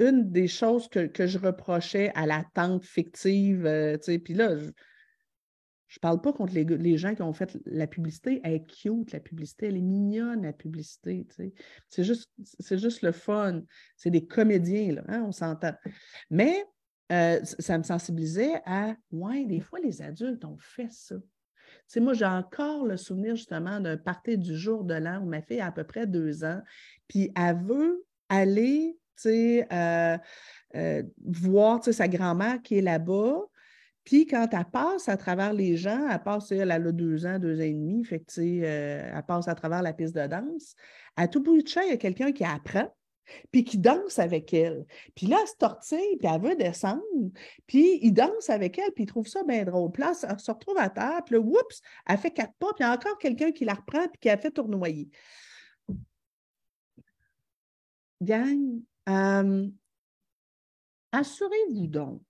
[0.00, 4.56] une des choses que, je reprochais à la tante fictive, euh, tu sais, puis là,
[4.56, 8.40] je ne parle pas contre les, gens qui ont fait la publicité.
[8.42, 9.66] Elle est cute, la publicité.
[9.66, 11.24] Elle est mignonne, la publicité.
[11.28, 11.54] Tu sais.
[11.90, 12.28] C'est juste,
[12.72, 13.62] juste le fun.
[13.94, 15.74] C'est des comédiens, là, hein, on s'entend.
[16.28, 16.64] Mais
[17.12, 21.14] euh, ça me sensibilisait à, ouais, des fois, les adultes ont fait ça
[22.00, 25.60] moi, j'ai encore le souvenir justement d'un party du jour de l'an où ma fille
[25.60, 26.60] a à peu près deux ans,
[27.08, 30.18] puis elle veut aller, euh,
[30.74, 33.40] euh, voir, sa grand-mère qui est là-bas.
[34.04, 37.60] Puis quand elle passe à travers les gens, elle passe, elle a deux ans, deux
[37.60, 40.74] ans et demi, euh, elle passe à travers la piste de danse.
[41.16, 42.92] À tout bout de champ, il y a quelqu'un qui apprend
[43.50, 44.84] puis qui danse avec elle.
[45.14, 47.02] Puis là, elle se tortille, puis elle veut descendre,
[47.66, 49.90] puis il danse avec elle, puis il trouve ça bien drôle.
[49.92, 52.80] Puis là, elle se retrouve à terre, puis là, oups, elle fait quatre pas, puis
[52.80, 55.08] il y a encore quelqu'un qui la reprend, puis qui a fait tournoyer.
[58.20, 59.68] Gang, euh,
[61.10, 62.22] assurez-vous donc,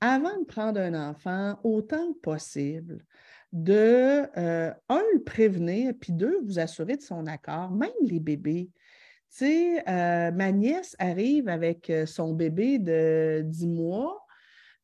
[0.00, 3.04] avant de prendre un enfant, autant que possible,
[3.52, 8.68] de, euh, un, le prévenir, puis deux, vous assurer de son accord, même les bébés.
[9.36, 14.24] Tu euh, ma nièce arrive avec euh, son bébé de 10 mois.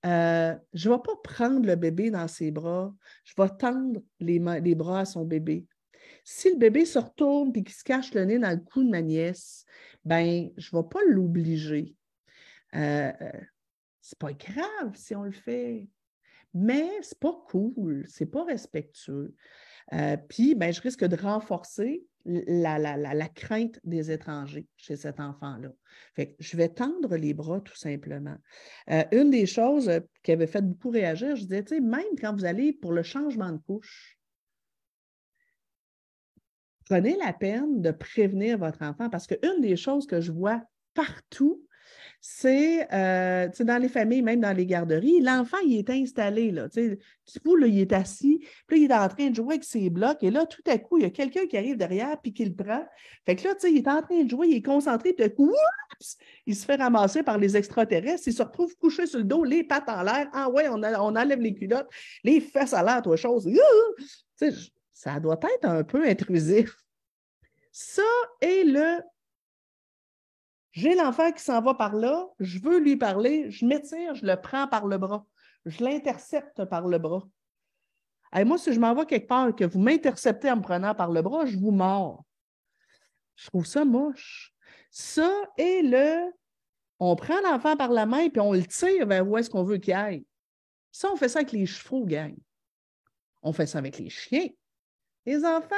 [0.04, 2.92] Euh, je ne vais pas prendre le bébé dans ses bras.
[3.24, 5.66] Je vais tendre les, les bras à son bébé.
[6.24, 8.90] Si le bébé se retourne et qu'il se cache le nez dans le cou de
[8.90, 9.64] ma nièce,
[10.04, 11.94] ben, je ne vais pas l'obliger.
[12.74, 13.12] Euh,
[14.00, 15.86] c'est pas grave si on le fait,
[16.54, 19.34] mais c'est pas cool, c'est pas respectueux.
[20.28, 25.70] puis, ben, je risque de renforcer la, crainte des étrangers chez cet enfant-là.
[26.38, 28.36] Je vais tendre les bras tout simplement.
[28.90, 32.44] Euh, une des choses euh, qui avait fait beaucoup réagir, je disais, même quand vous
[32.44, 34.18] allez pour le changement de couche,
[36.86, 40.62] prenez la peine de prévenir votre enfant parce qu'une des choses que je vois
[40.94, 41.64] partout,
[42.20, 46.50] c'est euh, dans les familles, même dans les garderies, l'enfant, il est installé.
[46.50, 46.68] Là,
[47.44, 50.22] bout, là, il est assis, puis il est en train de jouer avec ses blocs,
[50.22, 52.54] et là, tout à coup, il y a quelqu'un qui arrive derrière, puis qui le
[52.54, 52.84] prend.
[53.24, 55.54] Fait que là, il est en train de jouer, il est concentré, puis coup,
[56.46, 59.64] il se fait ramasser par les extraterrestres, il se retrouve couché sur le dos, les
[59.64, 60.28] pattes en l'air.
[60.34, 61.88] Ah ouais, on, on enlève les culottes,
[62.22, 63.48] les fesses à l'air, toi, chose.
[64.92, 66.76] Ça doit être un peu intrusif.
[67.72, 68.02] Ça
[68.42, 69.00] est le
[70.72, 74.40] j'ai l'enfant qui s'en va par là, je veux lui parler, je m'étire, je le
[74.40, 75.26] prends par le bras,
[75.66, 77.26] je l'intercepte par le bras.
[78.36, 81.10] Et moi, si je m'en vais quelque part que vous m'interceptez en me prenant par
[81.10, 82.24] le bras, je vous mords.
[83.34, 84.54] Je trouve ça moche.
[84.90, 86.32] Ça et le
[87.00, 89.78] on prend l'enfant par la main puis on le tire vers où est-ce qu'on veut
[89.78, 90.24] qu'il aille.
[90.92, 92.36] Ça, on fait ça avec les chevaux, gang.
[93.42, 94.48] On fait ça avec les chiens.
[95.24, 95.74] Les enfants,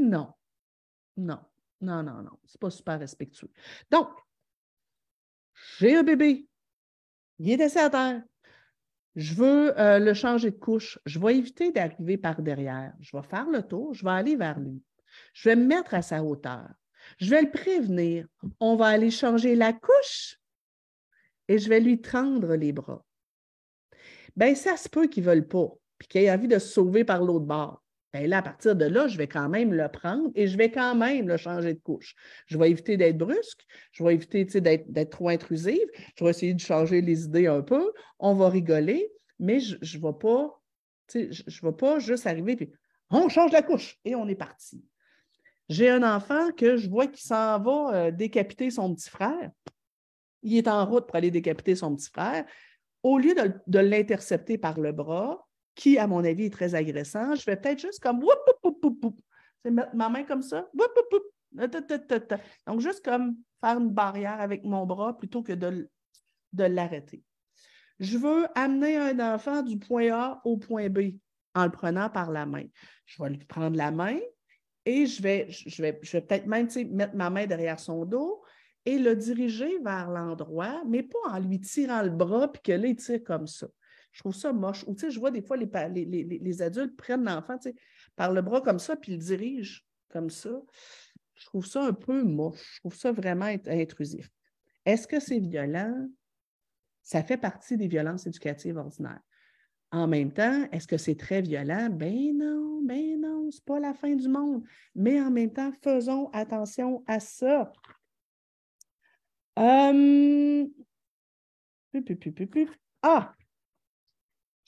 [0.00, 0.32] non.
[1.16, 1.40] Non.
[1.80, 2.38] Non, non, non.
[2.46, 3.50] C'est pas super respectueux.
[3.90, 4.08] Donc,
[5.78, 6.48] j'ai un bébé.
[7.38, 8.22] Il est assis à terre.
[9.16, 10.98] Je veux euh, le changer de couche.
[11.06, 12.92] Je vais éviter d'arriver par derrière.
[13.00, 13.94] Je vais faire le tour.
[13.94, 14.82] Je vais aller vers lui.
[15.32, 16.68] Je vais me mettre à sa hauteur.
[17.18, 18.26] Je vais le prévenir.
[18.60, 20.38] On va aller changer la couche
[21.48, 23.04] et je vais lui tendre les bras.
[24.36, 25.68] Bien, ça se peut qu'il ne veuille pas,
[25.98, 27.82] puis qu'il ait envie de se sauver par l'autre bord.
[28.14, 30.70] Bien là, à partir de là, je vais quand même le prendre et je vais
[30.70, 32.14] quand même le changer de couche.
[32.46, 35.86] Je vais éviter d'être brusque, je vais éviter d'être trop intrusive,
[36.16, 40.02] je vais essayer de changer les idées un peu, on va rigoler, mais je ne
[40.02, 40.62] vais pas,
[41.14, 42.72] vais pas juste arriver et
[43.10, 44.82] on change la couche et on est parti.
[45.68, 49.50] J'ai un enfant que je vois qui s'en va euh, décapiter son petit frère.
[50.42, 52.46] Il est en route pour aller décapiter son petit frère.
[53.02, 53.34] Au lieu
[53.66, 55.47] de l'intercepter par le bras,
[55.78, 58.20] qui, à mon avis, est très agressant, je vais peut-être juste comme
[59.64, 60.68] c'est mettre ma main comme ça.
[62.66, 65.88] Donc, juste comme faire une barrière avec mon bras plutôt que de,
[66.52, 67.22] de l'arrêter.
[68.00, 71.18] Je veux amener un enfant du point A au point B
[71.54, 72.64] en le prenant par la main.
[73.06, 74.18] Je vais lui prendre la main
[74.84, 78.42] et je vais, je vais, je vais peut-être même mettre ma main derrière son dos
[78.84, 82.88] et le diriger vers l'endroit, mais pas en lui tirant le bras puis que là,
[82.88, 83.68] il tire comme ça.
[84.18, 84.82] Je trouve ça moche.
[84.88, 85.68] Ou, tu sais, je vois des fois les,
[86.04, 87.56] les, adultes prennent l'enfant,
[88.16, 90.50] par le bras comme ça, puis le dirigent comme ça.
[91.36, 92.74] Je trouve ça un peu moche.
[92.74, 94.28] Je trouve ça vraiment intrusif.
[94.84, 96.08] Est-ce que c'est violent?
[97.00, 99.20] Ça fait partie des violences éducatives ordinaires.
[99.92, 101.88] En même temps, est-ce que c'est très violent?
[101.88, 104.64] Ben non, ben non, c'est pas la fin du monde.
[104.96, 107.72] Mais en même temps, faisons attention à ça.
[109.54, 110.66] Hum...
[113.00, 113.32] Ah,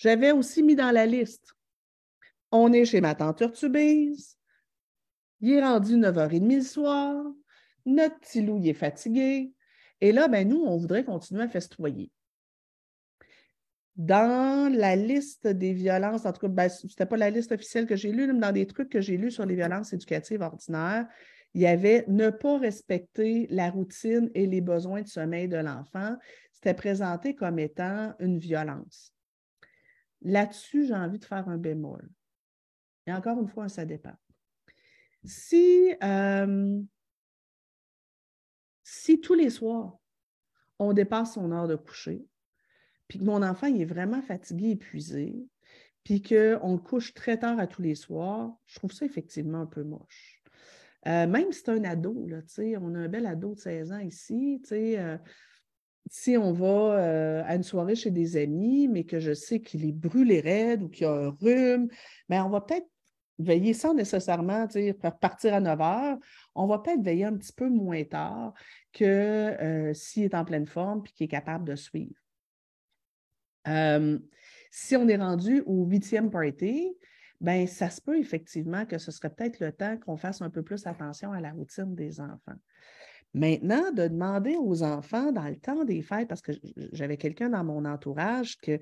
[0.00, 1.54] j'avais aussi mis dans la liste.
[2.50, 4.38] On est chez ma tante Urtubise.
[5.40, 7.24] Il est rendu 9h30 le soir.
[7.84, 9.52] Notre petit loup, est fatigué.
[10.00, 12.10] Et là, ben, nous, on voudrait continuer à festoyer.
[13.94, 17.86] Dans la liste des violences, en tout cas, ben, ce n'était pas la liste officielle
[17.86, 21.06] que j'ai lue, mais dans des trucs que j'ai lus sur les violences éducatives ordinaires,
[21.52, 26.16] il y avait ne pas respecter la routine et les besoins de sommeil de l'enfant.
[26.52, 29.12] C'était présenté comme étant une violence.
[30.22, 32.08] Là-dessus, j'ai envie de faire un bémol.
[33.06, 34.14] Et encore une fois, ça dépend.
[35.24, 36.80] Si, euh,
[38.82, 39.98] si tous les soirs,
[40.78, 42.24] on dépasse son heure de coucher,
[43.08, 45.46] puis que mon enfant est vraiment fatigué, épuisé,
[46.04, 49.66] puis qu'on le couche très tard à tous les soirs, je trouve ça effectivement un
[49.66, 50.42] peu moche.
[51.06, 54.62] Euh, même si c'est un ado, on a un bel ado de 16 ans ici,
[54.72, 55.18] euh,
[56.10, 59.86] si on va euh, à une soirée chez des amis, mais que je sais qu'il
[59.86, 61.88] est brûlé raide ou qu'il a un rhume,
[62.28, 62.88] bien, on va peut-être
[63.38, 66.18] veiller sans nécessairement dire partir à 9 heures.
[66.56, 68.52] On va peut-être veiller un petit peu moins tard
[68.92, 72.18] que euh, s'il est en pleine forme et qu'il est capable de suivre.
[73.68, 74.18] Euh,
[74.72, 76.92] si on est rendu au huitième party,
[77.40, 80.62] ben ça se peut effectivement que ce serait peut-être le temps qu'on fasse un peu
[80.62, 82.58] plus attention à la routine des enfants.
[83.32, 86.52] Maintenant, de demander aux enfants dans le temps des fêtes, parce que
[86.92, 88.80] j'avais quelqu'un dans mon entourage que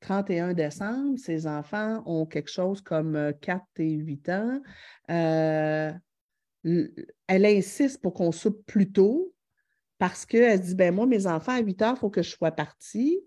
[0.00, 4.62] 31 décembre, ses enfants ont quelque chose comme 4 euh, et 8 ans.
[5.10, 5.92] Euh,
[7.26, 9.32] elle insiste pour qu'on soupe plus tôt
[9.98, 12.50] parce qu'elle dit ben moi, mes enfants, à 8 heures, il faut que je sois
[12.50, 13.20] partie.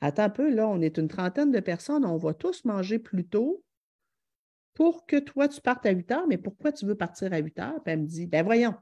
[0.00, 3.26] Attends un peu, là, on est une trentaine de personnes, on va tous manger plus
[3.26, 3.62] tôt
[4.74, 7.58] pour que toi, tu partes à 8 heures, mais pourquoi tu veux partir à 8
[7.58, 7.82] heures?
[7.82, 8.74] Puis elle me dit, ben voyons,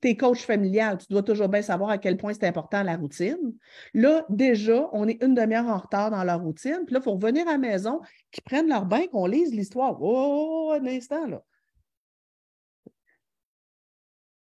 [0.00, 3.54] tes coachs familiales, tu dois toujours bien savoir à quel point c'est important la routine.
[3.94, 6.82] Là, déjà, on est une demi-heure en retard dans la routine.
[6.86, 9.96] Puis là, il faut revenir à la maison, qu'ils prennent leur bain, qu'on lise l'histoire.
[10.00, 11.42] Oh, un instant, là.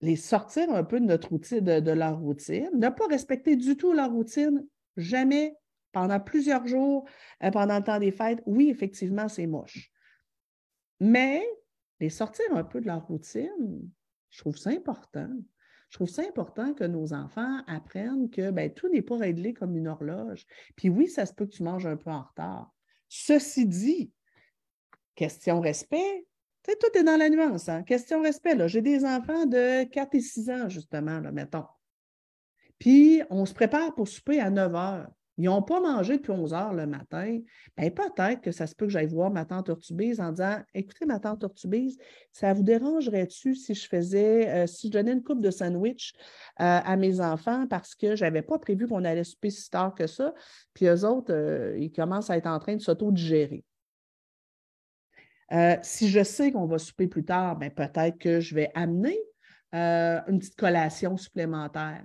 [0.05, 3.93] les sortir un peu de notre routine, de, leur routine, ne pas respecter du tout
[3.93, 4.65] leur routine,
[4.97, 5.55] jamais,
[5.91, 7.07] pendant plusieurs jours,
[7.43, 9.91] euh, pendant le temps des fêtes, oui, effectivement, c'est moche.
[10.99, 11.43] Mais
[11.99, 13.89] les sortir un peu de leur routine,
[14.35, 15.29] je trouve ça important.
[15.89, 19.77] Je trouve ça important que nos enfants apprennent que ben, tout n'est pas réglé comme
[19.77, 20.45] une horloge.
[20.75, 22.69] Puis oui, ça se peut que tu manges un peu en retard.
[23.07, 24.11] Ceci dit,
[25.15, 26.27] question respect,
[26.63, 27.69] tout est dans la nuance.
[27.69, 27.83] Hein.
[27.83, 31.67] Question respect, j'ai des enfants de 4 et 6 ans, justement, là, mettons.
[32.77, 35.11] Puis, on se prépare pour souper à 9 heures.
[35.37, 37.39] Ils n'ont pas mangé depuis 11 heures le matin.
[37.77, 41.05] Bien, peut-être que ça se peut que j'aille voir ma tante Urtubise en disant Écoutez,
[41.05, 41.97] ma tante Urtubise,
[42.31, 46.13] ça vous dérangerait-tu si je faisais, euh, si je donnais une coupe de sandwich
[46.61, 49.93] euh, à mes enfants parce que je n'avais pas prévu qu'on allait souper si tard
[49.93, 50.33] que ça.
[50.73, 53.63] Puis eux autres, euh, ils commencent à être en train de s'auto-digérer.
[55.81, 59.19] si je sais qu'on va souper plus tard, bien, peut-être que je vais amener
[59.73, 62.01] une petite collation supplémentaire.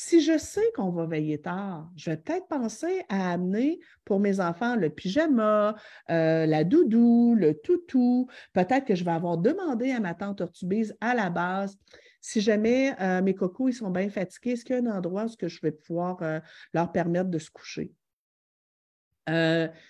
[0.00, 4.38] Si je sais qu'on va veiller tard, je vais peut-être penser à amener pour mes
[4.38, 5.74] enfants le pyjama,
[6.08, 8.28] euh, la doudou, le toutou.
[8.52, 11.76] Peut-être que je vais avoir demandé à ma tante Ortubise à la base
[12.20, 15.24] si jamais euh, mes cocos ils sont bien fatigués, est-ce qu'il y a un endroit
[15.24, 16.38] où je vais pouvoir euh,
[16.72, 17.92] leur permettre de se coucher?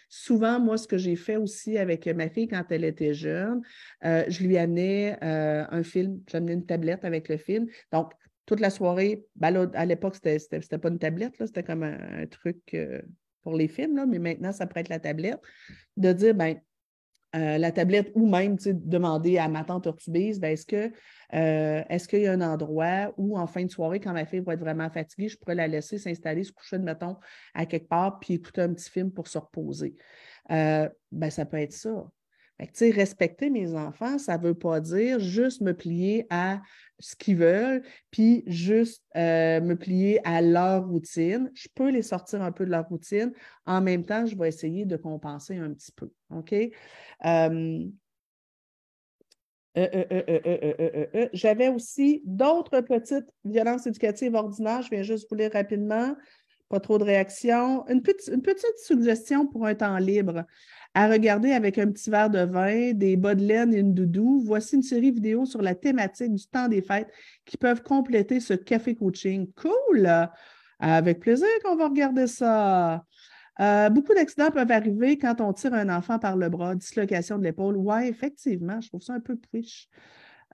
[0.08, 3.62] souvent, moi, ce que j'ai fait aussi avec ma fille quand elle était jeune,
[4.02, 7.68] je lui amenais un film, j'amenais une tablette avec le film.
[7.92, 8.14] Donc,
[8.48, 13.02] toute la soirée, ben à l'époque, c'était, pas une tablette, c'était comme un, truc euh,
[13.42, 15.38] pour les films, mais maintenant, ça pourrait être la tablette.
[15.98, 16.58] De dire, ben,
[17.36, 20.90] euh, la tablette ou même demander à ma tante Urtubise, ben, est-ce, que,
[21.34, 24.40] euh, est-ce qu'il y a un endroit où en fin de soirée, quand ma fille
[24.40, 27.18] va être vraiment fatiguée, je pourrais la laisser s'installer, se coucher, mettons,
[27.52, 29.94] à quelque part, puis écouter un petit film pour se reposer?
[30.48, 32.08] ben, ça peut être ça
[32.92, 36.60] respecter mes enfants, ça ne veut pas dire juste me plier à
[36.98, 41.50] ce qu'ils veulent, puis juste euh, me plier à leur routine.
[41.54, 43.32] Je peux les sortir un peu de leur routine.
[43.66, 46.10] En même temps, je vais essayer de compenser un petit peu.
[46.30, 46.54] OK?
[51.32, 54.82] J'avais aussi d'autres petites violences éducatives ordinaires.
[54.82, 56.16] Je viens juste vous lire rapidement.
[56.68, 57.86] Pas trop de réactions.
[57.88, 60.44] Une, petite suggestion pour un temps libre
[60.94, 64.42] à regarder avec un petit verre de vin, des bas de laine et une doudou.
[64.44, 67.10] Voici une série vidéo sur la thématique du temps des fêtes
[67.46, 69.50] qui peuvent compléter ce café coaching.
[69.54, 70.10] Cool!
[70.78, 73.04] Avec plaisir qu'on va regarder ça.
[73.60, 77.44] Euh, beaucoup d'accidents peuvent arriver quand on tire un enfant par le bras, dislocation de
[77.44, 77.76] l'épaule.
[77.76, 79.88] Oui, effectivement, je trouve ça un peu riche.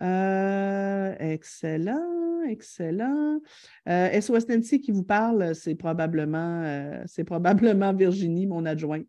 [0.02, 3.40] Euh, excellent, excellent.
[3.88, 9.06] Euh, Nancy qui vous parle, c'est probablement, euh, probablement Virginie, mon adjointe.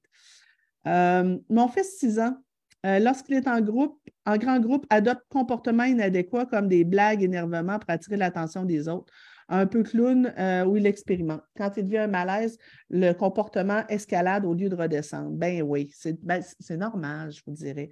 [0.88, 2.38] Euh, mon fils, 6 ans,
[2.86, 7.80] euh, lorsqu'il est en groupe, en grand groupe, adopte comportements inadéquats comme des blagues, énervements
[7.80, 9.12] pour attirer l'attention des autres.
[9.48, 10.34] Un peu clown
[10.68, 11.44] où il expérimente.
[11.56, 12.58] Quand il devient un malaise,
[12.90, 15.30] le comportement escalade au lieu de redescendre.
[15.30, 17.92] Ben oui, c'est ben, normal, je vous dirais.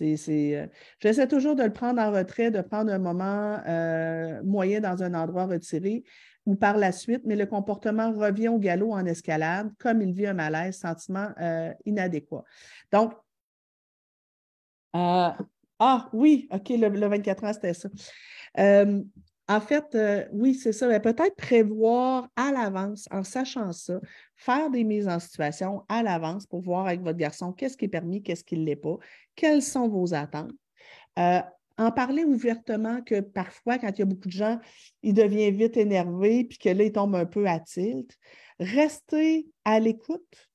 [0.00, 3.60] J'essaie toujours de le prendre en retrait, de prendre un moment
[4.44, 6.04] moyen dans un endroit retiré
[6.46, 10.28] ou par la suite, mais le comportement revient au galop en escalade, comme il vit
[10.28, 12.44] un malaise, sentiment euh, inadéquat.
[12.92, 13.12] Donc,
[14.94, 15.30] euh,
[15.78, 17.88] ah oui, OK, le, 24 ans, c'était ça.
[19.50, 19.96] Euh, en fait,
[20.32, 21.00] oui, c'est ça.
[21.00, 24.00] Peut-être prévoir à l'avance, en sachant ça,
[24.34, 27.88] faire des mises en situation à l'avance pour voir avec votre garçon qu'est-ce qui est
[27.88, 28.96] permis, qu'est-ce qui ne l'est pas,
[29.34, 30.52] quelles sont vos attentes
[31.78, 34.58] en parler ouvertement que parfois, quand il y a beaucoup de gens,
[35.02, 38.16] il devient vite énervé, puis que là, il tombe un peu à tilt.
[38.58, 40.48] Restez à l'écoute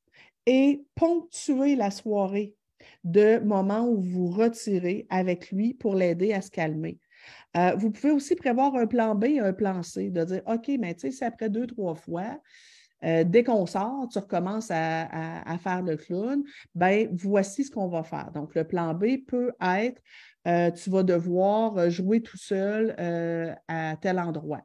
[0.46, 2.56] et ponctuer la soirée
[3.04, 6.98] de moments où vous retirez avec lui pour l'aider à se calmer.
[7.58, 10.70] Euh, vous pouvez aussi prévoir un plan B et un plan C, de dire OK,
[10.80, 12.40] mais tu sais, c'est après deux, trois fois,
[13.04, 16.44] euh, dès qu'on sort, tu recommences à, faire le clown,
[16.76, 18.32] ben voici ce qu'on va faire.
[18.32, 20.02] Donc, le plan B peut être
[20.48, 22.96] euh, tu vas devoir jouer tout seul
[23.68, 24.62] à tel endroit.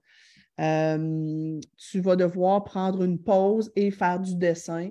[0.58, 4.90] tu vas devoir prendre une pause et faire du dessin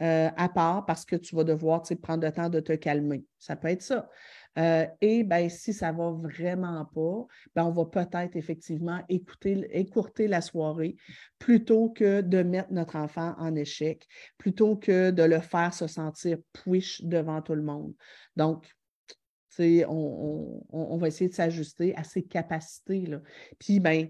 [0.00, 3.24] à part parce que tu vas devoir prendre le temps de te calmer.
[3.38, 4.08] Ça peut être ça.
[4.56, 10.28] Et ben, si ça ne va vraiment pas, ben, on va peut-être effectivement écouter, écourter
[10.28, 10.96] la soirée
[11.38, 14.06] plutôt que de mettre notre enfant en échec,
[14.38, 17.92] plutôt que de le faire se sentir push devant tout le monde.
[18.36, 18.66] Donc,
[19.58, 23.06] on, va essayer de s'ajuster à ses capacités.
[23.06, 23.20] Là.
[23.58, 24.08] Puis, ben,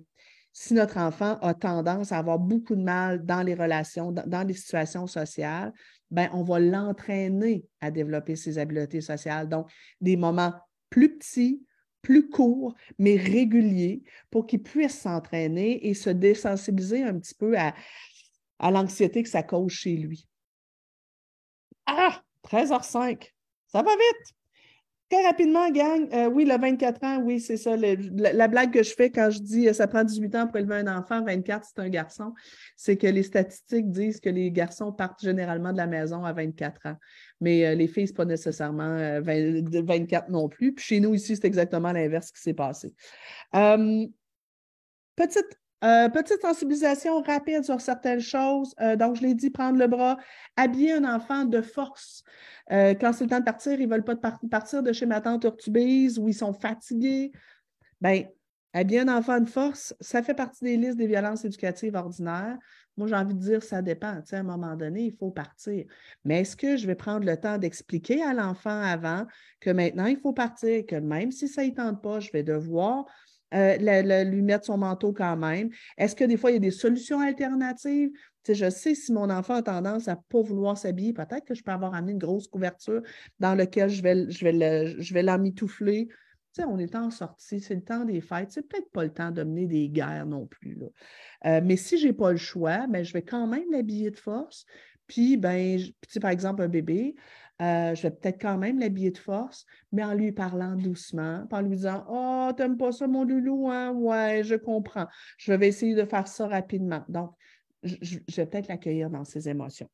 [0.53, 4.55] si notre enfant a tendance à avoir beaucoup de mal dans les relations, dans, les
[4.55, 5.72] situations sociales,
[6.11, 9.49] ben, on va l'entraîner à développer ses habiletés sociales.
[9.49, 10.55] Donc, des moments
[10.91, 11.65] plus petits,
[12.03, 17.75] plus court, mais régulier, pour qu'il puisse s'entraîner et se désensibiliser un petit peu à,
[18.59, 20.29] à l'anxiété que ça cause chez lui.
[21.87, 23.33] Ah, 13h05,
[23.67, 24.37] ça va vite.
[25.09, 27.77] Très rapidement, gang, euh, oui, le 24 ans, oui, c'est ça.
[27.77, 30.75] la, blague que je fais quand je dis euh, ça prend 18 ans pour élever
[30.75, 32.35] un enfant, 24, c'est un garçon,
[32.77, 36.87] c'est que les statistiques disent que les garçons partent généralement de la maison à 24
[36.87, 36.97] ans.
[37.41, 40.75] Mais euh, les filles, ce n'est pas nécessairement 24 non plus.
[40.75, 42.93] Puis chez nous, ici, c'est exactement l'inverse qui s'est passé.
[45.15, 48.74] petite euh, petite sensibilisation rapide sur certaines choses.
[48.81, 50.16] Euh, donc, je l'ai dit, prendre le bras,
[50.57, 52.22] habiller un enfant de force.
[52.72, 54.16] Euh, quand c'est le temps de partir, ils ne veulent pas
[54.51, 57.31] partir de chez ma tante Urtubise ou ils sont fatigués.
[58.01, 58.24] Bien,
[58.72, 62.57] habiller un enfant de force, ça fait partie des listes des violences éducatives ordinaires.
[62.97, 64.22] Moi, j'ai envie de dire, ça dépend.
[64.31, 65.85] à un moment donné, il faut partir.
[66.24, 69.27] Mais est-ce que je vais prendre le temps d'expliquer à l'enfant avant
[69.61, 73.05] que maintenant, il faut partir, que même si ça ne tente pas, je vais devoir
[73.55, 75.70] euh, lui mettre son manteau quand même?
[75.97, 78.11] Est-ce que des fois, il y a des solutions alternatives?
[78.49, 81.62] je sais si mon enfant a tendance à ne pas vouloir s'habiller, peut-être que je
[81.62, 83.03] peux avoir amené une grosse couverture
[83.40, 86.09] dans laquelle je vais, je vais, je vais l'emmitoufler.
[86.59, 88.53] on est en sortie, c'est le temps des fêtes.
[88.53, 90.78] C'est peut-être pas le temps de mener des guerres non plus.
[91.44, 94.18] Euh, mais si je n'ai pas le choix, ben, je vais quand même l'habiller de
[94.18, 94.64] force.
[95.07, 95.78] Puis, ben,
[96.20, 97.14] par exemple, un bébé,
[97.63, 101.61] euh, je vais peut-être quand même l'habiller de force, mais en lui parlant doucement, en
[101.63, 103.93] lui disant Oh, t'aimes pas ça, mon loulou, hein?
[103.93, 105.07] Ouais, je comprends.
[105.39, 107.05] Je vais essayer de faire ça rapidement.
[107.09, 107.33] Donc,
[107.83, 109.89] je, vais peut-être l'accueillir dans ses émotions.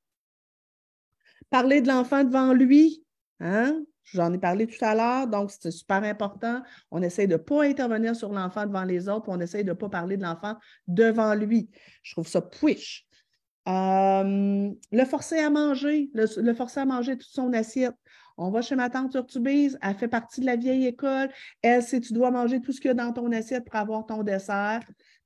[1.50, 3.04] Parler de l'enfant devant lui,
[3.40, 3.80] hein?
[4.04, 6.62] J'en ai parlé tout à l'heure, donc c'est super important.
[6.90, 9.74] On essaie de ne pas intervenir sur l'enfant devant les autres, on essaie de ne
[9.74, 10.56] pas parler de l'enfant
[10.88, 11.70] devant lui.
[12.02, 13.06] Je trouve ça push.
[13.66, 17.94] Le forcer à manger, le, forcer à manger toute son assiette.
[18.38, 21.28] On va chez ma tante Urtubise, elle fait partie de la vieille école.
[21.60, 24.06] Elle, si tu dois manger tout ce qu'il y a dans ton assiette pour avoir
[24.06, 24.80] ton dessert,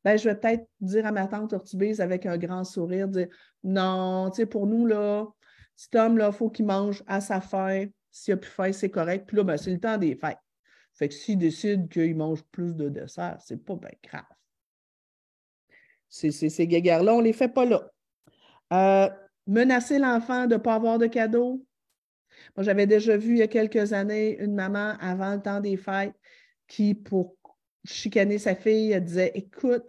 [0.05, 3.29] ben, je vais peut-être dire à ma tante Urtubise avec un grand sourire, dire
[3.63, 5.27] non, tu pour nous, là,
[5.77, 7.87] cet homme-là, il faut qu'il mange à sa faim.
[8.11, 9.27] S'il a plus faim, c'est correct.
[9.27, 10.39] Puis là, ben, c'est le temps des fêtes.
[10.95, 14.25] Fait que s'il décide qu'il mange plus de dessert, c'est pas bien grave.
[16.09, 17.91] Ces, ces, là on ne les fait pas là.
[18.73, 19.09] Euh,
[19.47, 21.65] menacer l'enfant de ne pas avoir de cadeau.
[22.57, 25.77] Moi, j'avais déjà vu il y a quelques années une maman avant le temps des
[25.77, 26.15] fêtes
[26.67, 27.37] qui, pour
[27.85, 29.85] chicaner sa fille, disait Écoute,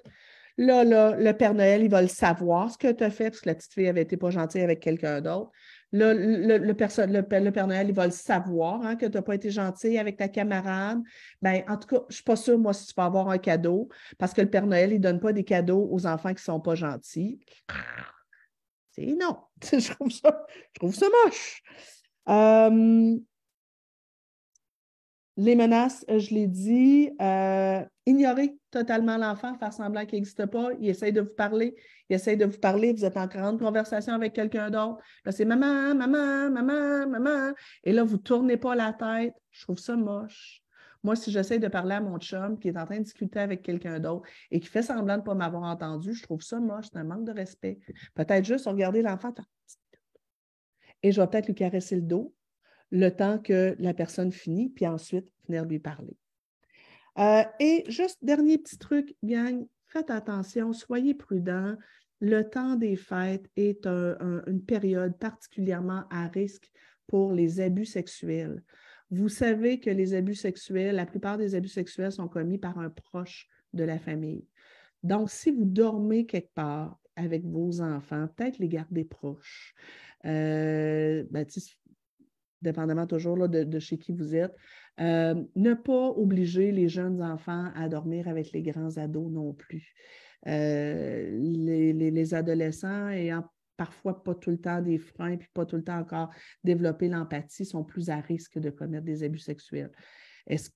[0.58, 3.42] là, là, le Père Noël, il va le savoir ce que tu as fait, parce
[3.42, 5.52] que la petite fille avait été pas gentille avec quelqu'un d'autre.
[5.94, 9.50] Là, le, le, Père Noël, il va le savoir hein, que tu n'as pas été
[9.50, 11.00] gentil avec ta camarade.
[11.42, 13.38] Ben, en tout cas, je ne suis pas sûre, moi, si tu vas avoir un
[13.38, 16.36] cadeau, parce que le Père Noël, il ne donne pas des cadeaux aux enfants qui
[16.36, 17.40] ne sont pas gentils
[18.98, 19.38] non.
[19.64, 21.62] je, trouve ça, je trouve ça moche.
[22.30, 23.18] Euh,
[25.38, 30.70] les menaces, euh, je l'ai dit, euh, ignorer totalement l'enfant, faire semblant qu'il n'existe pas.
[30.80, 31.76] Il essaye de vous parler,
[32.10, 34.98] il essaye de vous parler, vous êtes en grande conversation avec quelqu'un d'autre.
[35.26, 37.54] Là, c'est maman, maman, maman, maman.
[37.84, 39.34] Et là, vous ne tournez pas la tête.
[39.52, 40.64] Je trouve ça moche.
[41.08, 43.64] Moi, si j'essaie de parler à mon chum qui est en train de discuter avec
[43.64, 46.88] quelqu'un d'autre et qui fait semblant de ne pas m'avoir entendu, je trouve ça moche,
[46.92, 47.80] c'est un manque de respect.
[48.14, 49.34] Peut-être juste regarder l'enfant
[51.02, 52.36] et je vais peut-être lui caresser le dos
[52.92, 56.18] le temps que la personne finit, puis ensuite venir lui parler.
[57.20, 61.78] Euh, et juste dernier petit truc, gang, faites attention, soyez prudents.
[62.20, 66.70] Le temps des fêtes est une période particulièrement à risque
[67.08, 68.62] pour les abus sexuels.
[69.10, 72.90] Vous savez que les abus sexuels, la plupart des abus sexuels sont commis par un
[72.90, 74.46] proche de la famille.
[75.04, 79.74] Donc, si vous dormez quelque part avec vos enfants, peut-être les garder proches.
[80.26, 81.46] Euh, ben,
[82.62, 84.56] dépendamment toujours de, chez qui vous êtes.
[85.00, 89.94] Euh, ne pas obliger les jeunes enfants à dormir avec les grands ados non plus.
[90.48, 93.44] Euh, les, les, adolescents ayant
[93.78, 96.30] parfois pas tout le temps des freins, puis pas tout le temps encore
[96.64, 99.92] développer l'empathie, sont plus à risque de commettre des abus sexuels.
[100.48, 100.72] Est-ce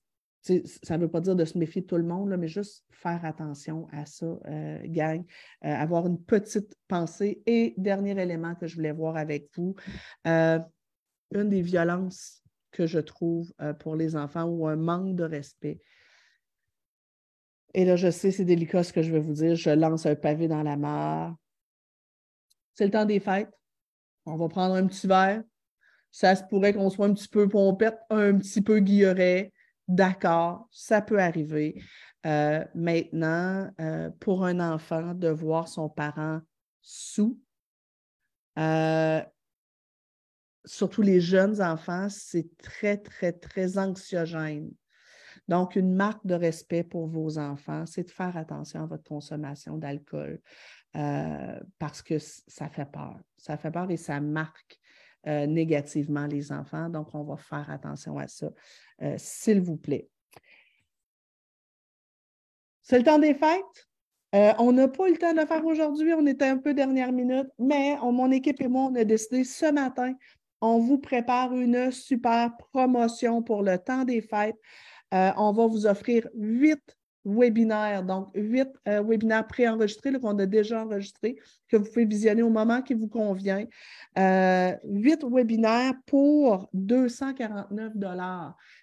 [0.82, 3.24] ça ne veut pas dire de se méfier de tout le monde, mais juste faire
[3.24, 5.24] attention à ça, euh, gang.
[5.64, 7.42] Euh, avoir une petite pensée.
[7.46, 9.76] Et dernier élément que je voulais voir avec vous,
[10.26, 10.58] euh,
[11.32, 12.42] une des violences
[12.72, 15.78] que je trouve pour les enfants ou un manque de respect.
[17.74, 19.54] Et là, je sais, c'est délicat ce que je vais vous dire.
[19.54, 21.36] Je lance un pavé dans la mare
[22.74, 23.50] c'est le temps des fêtes.
[24.26, 25.42] On va prendre un petit verre.
[26.10, 29.52] Ça se pourrait qu'on soit un petit peu pompette, un petit peu guilleret.
[29.88, 31.82] D'accord, ça peut arriver.
[32.26, 36.40] Euh, maintenant, euh, pour un enfant, de voir son parent
[36.82, 37.40] sous,
[38.58, 39.20] euh,
[40.64, 44.70] surtout les jeunes enfants, c'est très, très, très anxiogène.
[45.48, 49.76] Donc, une marque de respect pour vos enfants, c'est de faire attention à votre consommation
[49.76, 50.40] d'alcool
[50.94, 53.18] euh, parce que ça fait peur.
[53.36, 54.78] Ça fait peur et ça marque
[55.26, 56.88] euh, négativement les enfants.
[56.88, 58.50] Donc, on va faire attention à ça,
[59.00, 60.08] euh, s'il vous plaît.
[62.82, 63.88] C'est le temps des fêtes.
[64.58, 67.12] on n'a pas eu le temps de le faire aujourd'hui, on était un peu dernière
[67.12, 70.14] minute, mais mon équipe et moi, on a décidé ce matin,
[70.60, 74.58] on vous prépare une super promotion pour le temps des fêtes.
[75.12, 76.82] on va vous offrir huit
[77.24, 81.36] webinaires, donc huit euh, webinaires préenregistrés qu'on a déjà enregistrés,
[81.68, 83.64] que vous pouvez visionner au moment qui vous convient.
[84.18, 87.92] Euh, huit webinaires pour 249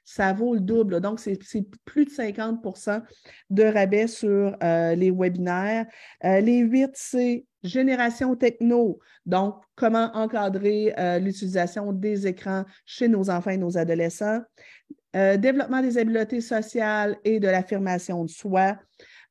[0.06, 1.02] Ça vaut le double.
[1.02, 1.38] Donc, c'est
[1.86, 3.02] plus de 50%
[3.50, 5.86] de rabais sur euh, les webinaires.
[6.24, 13.58] les huit, c'est Génération techno, donc comment encadrer l'utilisation des écrans chez nos enfants et
[13.58, 14.40] nos adolescents.
[15.16, 18.78] Euh, développement des habiletés sociales et de l'affirmation de soi,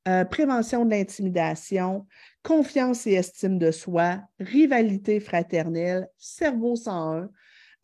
[0.09, 2.05] euh, prévention de l'intimidation,
[2.43, 7.31] confiance et estime de soi, rivalité fraternelle, cerveau 101,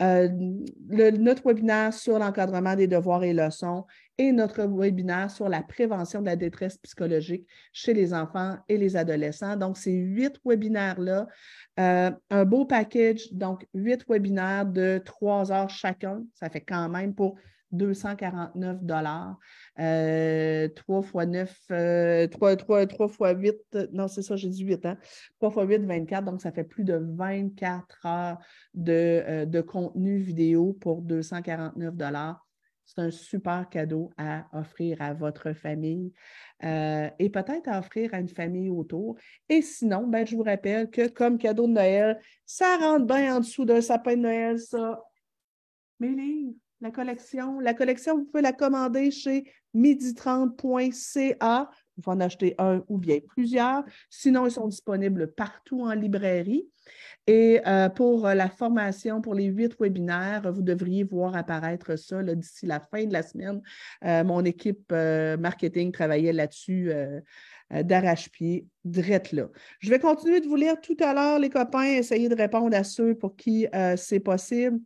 [0.02, 0.28] euh,
[0.88, 3.84] notre webinaire sur l'encadrement des devoirs et leçons
[4.18, 8.96] et notre webinaire sur la prévention de la détresse psychologique chez les enfants et les
[8.96, 9.54] adolescents.
[9.56, 11.28] Donc, ces huit webinaires-là,
[11.76, 17.36] un beau package, donc huit webinaires de trois heures chacun, ça fait quand même pour
[17.74, 19.38] 249 dollars.
[19.76, 24.86] 3 euh, fois 9, 3, 3, 3 fois 8, non, c'est ça, j'ai dit 8
[24.86, 24.96] ans.
[25.38, 28.38] 3 fois 8, 24, donc ça fait plus de 24 heures
[28.74, 32.46] de, euh, de contenu vidéo pour 249 dollars.
[32.86, 36.12] C'est un super cadeau à offrir à votre famille
[36.64, 39.16] euh, et peut-être à offrir à une famille autour.
[39.48, 43.40] Et sinon, ben, je vous rappelle que comme cadeau de Noël, ça rentre bien en
[43.40, 45.02] dessous d'un sapin de Noël, ça.
[46.00, 47.60] Mes livres la collection.
[47.60, 49.44] La collection, vous pouvez la commander chez
[49.74, 51.70] midi30.ca.
[51.96, 53.84] Vous pouvez en acheter un ou bien plusieurs.
[54.10, 56.68] Sinon, ils sont disponibles partout en librairie.
[57.26, 62.66] Et euh, pour la formation, pour les huit webinaires, vous devriez voir apparaître ça d'ici
[62.66, 63.62] la fin de la semaine.
[64.04, 66.92] Euh, mon équipe euh, marketing travaillait là-dessus
[67.70, 69.48] d'arrache-pied, drette là.
[69.78, 72.84] Je vais continuer de vous lire tout à l'heure, les copains, essayer de répondre à
[72.84, 73.66] ceux pour qui
[73.96, 74.80] c'est possible.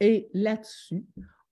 [0.00, 1.04] Et là-dessus,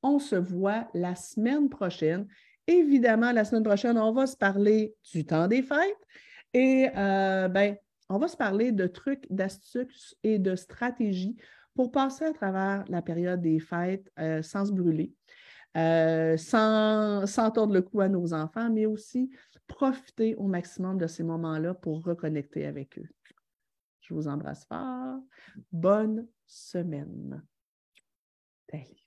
[0.03, 2.27] on se voit la semaine prochaine.
[2.67, 6.07] Évidemment, la semaine prochaine, on va se parler du temps des fêtes
[6.53, 7.77] et euh, ben,
[8.09, 11.37] on va se parler de trucs, d'astuces et de stratégies
[11.75, 15.13] pour passer à travers la période des fêtes euh, sans se brûler,
[15.77, 19.31] euh, sans, sans tordre le cou à nos enfants, mais aussi
[19.67, 23.09] profiter au maximum de ces moments-là pour reconnecter avec eux.
[24.01, 25.21] Je vous embrasse fort.
[25.73, 27.43] Bonne semaine.
[28.75, 29.04] Dale.